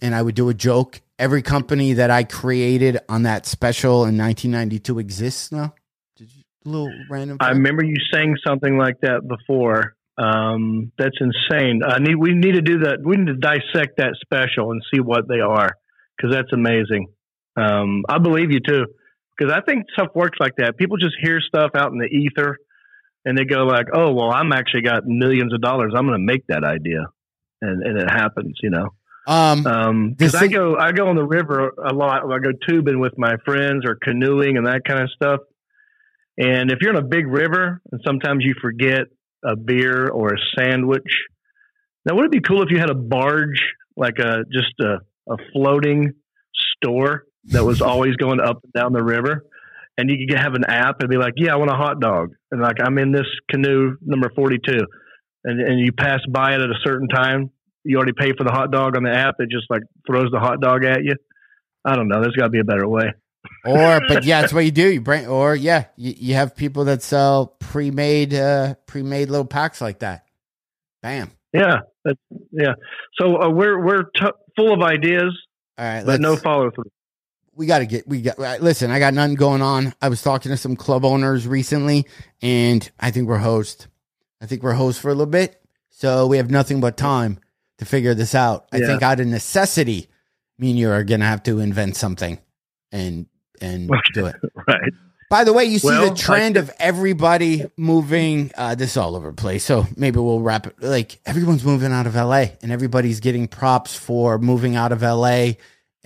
[0.01, 1.01] and I would do a joke.
[1.17, 5.73] Every company that I created on that special in 1992 exists now.
[6.15, 7.37] Did you a little random?
[7.39, 9.95] I remember you saying something like that before.
[10.17, 11.81] Um, that's insane.
[11.87, 12.99] I need we need to do that.
[13.03, 15.71] We need to dissect that special and see what they are
[16.15, 17.07] because that's amazing.
[17.55, 18.85] Um, I believe you too
[19.37, 20.77] because I think stuff works like that.
[20.77, 22.57] People just hear stuff out in the ether
[23.25, 25.93] and they go like, "Oh, well, I'm actually got millions of dollars.
[25.95, 27.05] I'm going to make that idea,"
[27.61, 28.57] and and it happens.
[28.63, 28.89] You know.
[29.27, 32.23] Um, Um, because I go, I go on the river a lot.
[32.23, 35.41] I go tubing with my friends or canoeing and that kind of stuff.
[36.37, 39.07] And if you're in a big river, and sometimes you forget
[39.43, 41.11] a beer or a sandwich.
[42.05, 43.61] Now, would it be cool if you had a barge,
[43.97, 46.13] like a just a, a floating
[46.53, 49.45] store that was always going up and down the river?
[49.97, 52.35] And you could have an app and be like, "Yeah, I want a hot dog,"
[52.51, 54.85] and like I'm in this canoe number forty-two,
[55.43, 57.49] and and you pass by it at a certain time.
[57.83, 59.35] You already pay for the hot dog on the app.
[59.39, 61.15] It just like throws the hot dog at you.
[61.83, 62.21] I don't know.
[62.21, 63.13] There's got to be a better way.
[63.65, 64.87] or but yeah, that's what you do.
[64.87, 69.81] You bring or yeah, you, you have people that sell pre-made uh pre-made little packs
[69.81, 70.25] like that.
[71.01, 71.31] Bam.
[71.53, 71.77] Yeah,
[72.51, 72.73] yeah.
[73.19, 75.35] So uh, we're we're t- full of ideas,
[75.77, 76.91] All right, but no follow through.
[77.57, 79.93] We got to get we got listen i got nothing going on.
[80.01, 82.05] I was talking to some club owners recently
[82.41, 83.87] and i think we're host
[84.41, 87.39] i think we're host for a little bit so we have nothing but time
[87.79, 88.67] to figure this out.
[88.71, 88.87] I Yeah.
[88.87, 90.07] think out of necessity
[90.59, 92.37] me and you are gonna have to invent something
[92.91, 93.25] and
[93.61, 94.35] and do it.
[94.67, 94.93] Right.
[95.29, 99.15] by the way you see Well, the trend I- of everybody moving uh this all
[99.15, 102.71] over the place so maybe we'll wrap it like everyone's moving out of la and
[102.71, 105.49] everybody's getting props for moving out of la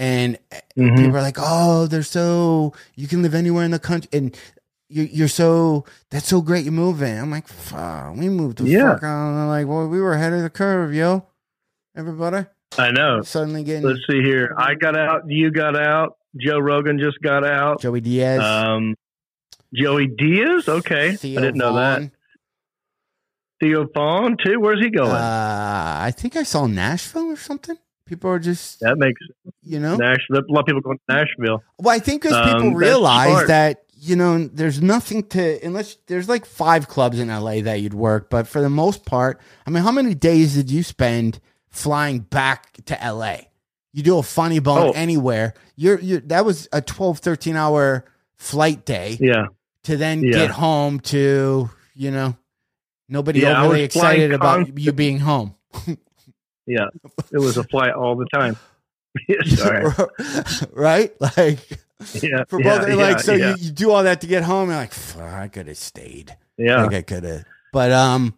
[0.02, 0.38] and
[0.78, 0.98] Mhm.
[0.98, 4.36] people are like, "Oh, they're so you can live anywhere in the country, and
[4.90, 6.64] you're you're so that's so great.
[6.66, 8.94] You're moving." I'm like, "Fuck, we moved the Yeah.
[8.94, 11.28] fuck out." And they're like, "Well, we were ahead of the curve, yo."
[11.96, 12.48] Everybody
[12.78, 13.22] I know.
[13.22, 14.56] suddenly getting Let's see here.
[14.58, 15.30] I got out.
[15.30, 16.16] You got out.
[16.40, 17.82] Joe Rogan just got out.
[17.82, 18.96] Joey Diaz, Um,
[19.74, 20.68] Joey Diaz.
[20.70, 22.00] Okay, Theo I didn't know that.
[22.00, 22.12] Von.
[23.60, 24.60] Theo Von too.
[24.60, 25.12] Where's he going?
[25.12, 27.78] Uh, I think I saw Nashville or something.
[28.12, 29.22] People are just that makes
[29.64, 29.96] you know.
[29.96, 30.40] Nashville.
[30.48, 31.64] A lot of people going to Nashville.
[31.80, 35.96] Well, I think because Um, people that's realize that you know there's nothing to unless
[36.08, 39.70] there's like five clubs in LA that you'd work, but for the most part, I
[39.70, 41.40] mean, how many days did you spend
[41.70, 43.38] flying back to LA?
[43.94, 44.92] You do a funny bone Oh.
[44.92, 45.54] anywhere.
[45.78, 48.04] You're you that was a 12, 13 hour
[48.36, 49.46] flight day Yeah.
[49.84, 50.32] to then Yeah.
[50.34, 52.36] get home to you know
[53.08, 55.56] nobody Yeah, overly excited about constant- you being home.
[56.68, 56.88] Yeah.
[57.32, 58.58] It was a flight all the time.
[60.74, 61.14] Right?
[61.20, 61.60] Like
[62.22, 62.44] Yeah.
[62.48, 64.78] for both yeah, like so yeah, you, you do all that to get home you're
[64.78, 66.84] like i could have stayed yeah.
[66.84, 67.44] like i could have
[67.74, 68.34] but um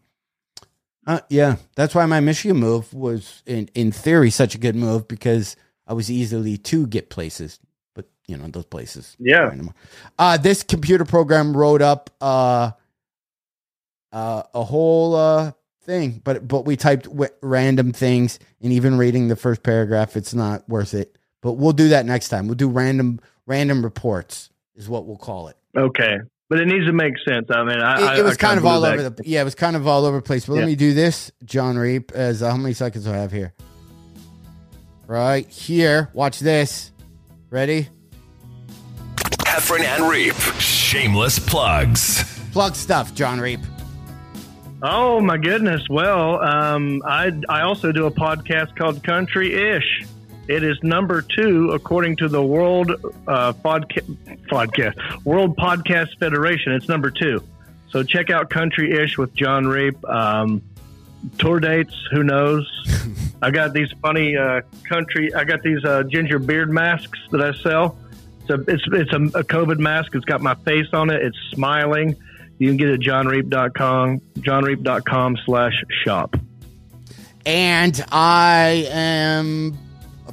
[1.07, 5.07] uh, yeah that's why my michigan move was in in theory such a good move
[5.07, 5.55] because
[5.88, 7.57] i was easily to get places
[7.95, 9.53] but you know those places Yeah.
[10.19, 12.71] uh this computer program wrote up uh
[14.11, 15.51] uh a whole uh
[15.84, 20.34] thing but but we typed w- random things and even reading the first paragraph it's
[20.34, 21.17] not worth it.
[21.41, 22.47] But we'll do that next time.
[22.47, 25.57] We'll do random random reports is what we'll call it.
[25.77, 26.19] Okay.
[26.49, 27.47] But it needs to make sense.
[27.49, 29.43] I mean, I, it, it was I kind kinda all blew over the yeah it
[29.43, 30.45] was kind of all over the place.
[30.45, 33.31] But let me do this john reap as uh, how many seconds do i have
[33.31, 33.53] here?
[35.05, 36.09] Right here.
[36.13, 36.91] Watch this.
[37.49, 37.89] Ready?
[39.39, 40.36] Heffron and Reap.
[40.59, 42.23] Shameless plugs.
[42.53, 43.59] plug stuff john reap
[44.86, 45.88] Oh my goodness!
[45.88, 50.05] Well, um, I I also do a podcast called Country Ish.
[50.49, 52.91] It is number two according to the World
[53.25, 54.03] uh, podca-
[54.51, 56.73] podcast World Podcast Federation.
[56.73, 57.41] It's number two.
[57.91, 60.03] So check out Country Ish with John Reap.
[60.03, 60.61] Um,
[61.38, 62.69] tour dates, who knows?
[63.41, 65.34] I got these funny uh, country.
[65.34, 67.97] I got these uh, ginger beard masks that I sell.
[68.41, 70.13] It's a, it's, it's a, a COVID mask.
[70.13, 71.21] It's got my face on it.
[71.21, 72.17] It's smiling.
[72.64, 75.74] You can get it at johnreap.com, johnreap.com slash
[76.05, 76.38] shop.
[77.45, 79.78] And I am,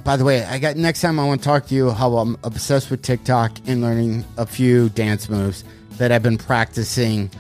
[0.05, 2.37] by the way, I got next time I want to talk to you how I'm
[2.45, 5.65] obsessed with TikTok and learning a few dance moves
[5.97, 7.33] that I've been practicing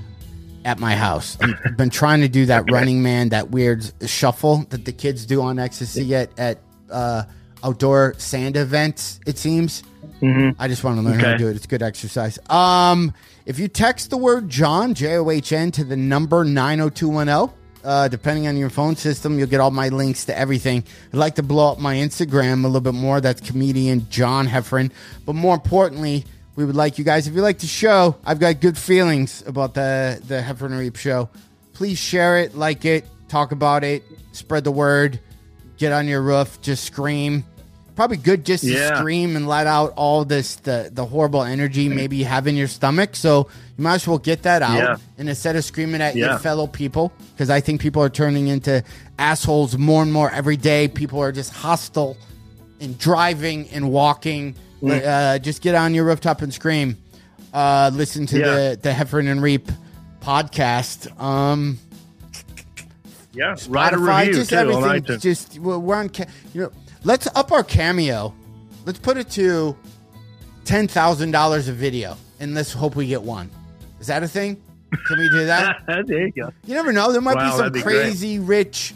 [0.64, 1.38] at my house.
[1.40, 5.40] I've been trying to do that running man, that weird shuffle that the kids do
[5.40, 6.58] on ecstasy at, at
[6.90, 7.22] uh,
[7.62, 9.84] outdoor sand events, it seems.
[10.58, 11.54] I just want to learn how to do it.
[11.54, 12.40] It's good exercise.
[12.50, 13.14] Um,
[13.50, 16.88] if you text the word John J O H N to the number nine zero
[16.88, 20.38] two one zero, uh, depending on your phone system, you'll get all my links to
[20.38, 20.84] everything.
[21.12, 23.20] I'd like to blow up my Instagram a little bit more.
[23.20, 24.92] That's comedian John Heffron.
[25.26, 28.14] But more importantly, we would like you guys if you like the show.
[28.24, 31.28] I've got good feelings about the the Heffron Reap show.
[31.72, 35.18] Please share it, like it, talk about it, spread the word.
[35.76, 37.44] Get on your roof, just scream
[37.94, 38.96] probably good just to Yeah.
[38.98, 42.68] scream and let out all this the the horrible energy maybe you have in your
[42.68, 43.16] stomach.
[43.16, 44.76] So you might as well get that out.
[44.78, 44.96] Yeah.
[45.18, 46.30] And instead of screaming at Yeah.
[46.30, 48.82] your fellow people, because I think people are turning into
[49.18, 50.88] assholes more and more every day.
[50.88, 52.16] People are just hostile
[52.80, 54.54] and driving and walking.
[54.82, 55.06] Mm.
[55.06, 56.96] Uh, just get on your rooftop and scream.
[57.52, 59.70] Uh, listen to the the Heffron and Reap
[60.22, 61.08] podcast.
[61.20, 61.78] Um,
[63.32, 63.54] Yeah.
[63.68, 65.18] Write a Spotify, review just too everything.
[65.20, 66.10] Just we're on.
[66.52, 66.72] You know,
[67.04, 68.34] let's up our cameo.
[68.86, 69.76] Let's put it to
[70.64, 73.50] ten thousand dollars a video, and let's hope we get one.
[74.00, 74.60] Is that a thing?
[75.06, 75.82] Can we do that?
[76.06, 76.50] there you go.
[76.66, 77.12] You never know.
[77.12, 78.00] There might Wow, be some be great.
[78.02, 78.94] crazy rich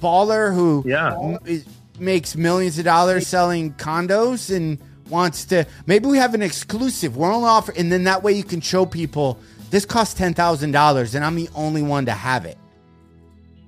[0.00, 1.14] baller who Yeah.
[1.18, 1.64] m- is-
[1.98, 4.78] makes millions of dollars selling condos and
[5.08, 5.64] wants to.
[5.86, 7.16] Maybe we have an exclusive.
[7.16, 9.38] We're only offer, and then that way you can show people
[9.70, 12.58] this costs ten thousand dollars, and I'm the only one to have it.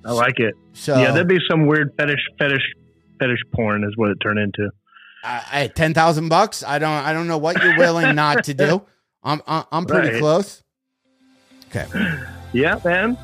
[0.04, 0.54] I like it.
[0.72, 2.62] So yeah, there'd be some weird fetish, fetish,
[3.22, 4.70] fetish porn is what it turned into.
[5.24, 6.90] I, at ten thousand bucks, I don't.
[6.90, 8.82] I don't know what you're willing not to do.
[9.22, 9.40] I'm.
[9.46, 10.18] I'm I'm pretty Right.
[10.20, 10.62] close.
[11.68, 11.86] Okay.
[12.52, 13.16] Yeah, man.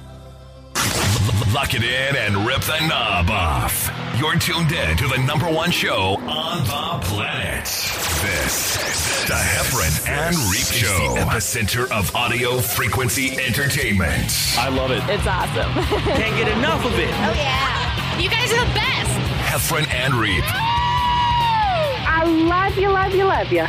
[1.53, 3.91] Lock it in and rip the knob off.
[4.19, 7.65] You're tuned in to the number one show on the planet.
[7.65, 14.33] This, the Heffron and Reap Show, the epicenter of audio frequency entertainment.
[14.59, 15.03] I love it.
[15.09, 15.73] It's awesome.
[16.15, 17.09] Can't get enough of it.
[17.09, 18.19] Oh yeah.
[18.21, 19.28] You guys are the best.
[19.49, 20.45] Heffron and Reap,
[22.07, 23.63] I love you, love you, love you.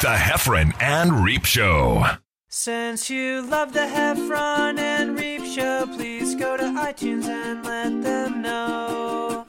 [0.00, 2.04] the Heffron and Reap Show.
[2.48, 8.40] Since you love the Heffron and Reap Show, please go to iTunes and let them
[8.42, 9.44] know.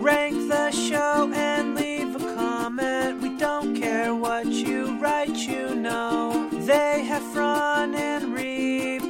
[0.00, 3.20] Rank the show and leave a comment.
[3.22, 6.48] We don't care what you write, you know.
[6.52, 9.02] They Heffron and Reap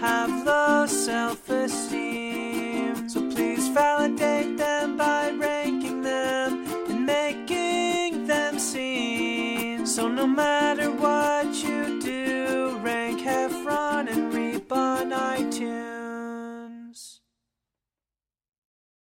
[0.00, 2.73] have low self esteem
[3.74, 9.84] validate them by ranking them and making them seen.
[9.84, 15.93] So no matter what you do, rank Heffron and Reap on iTunes.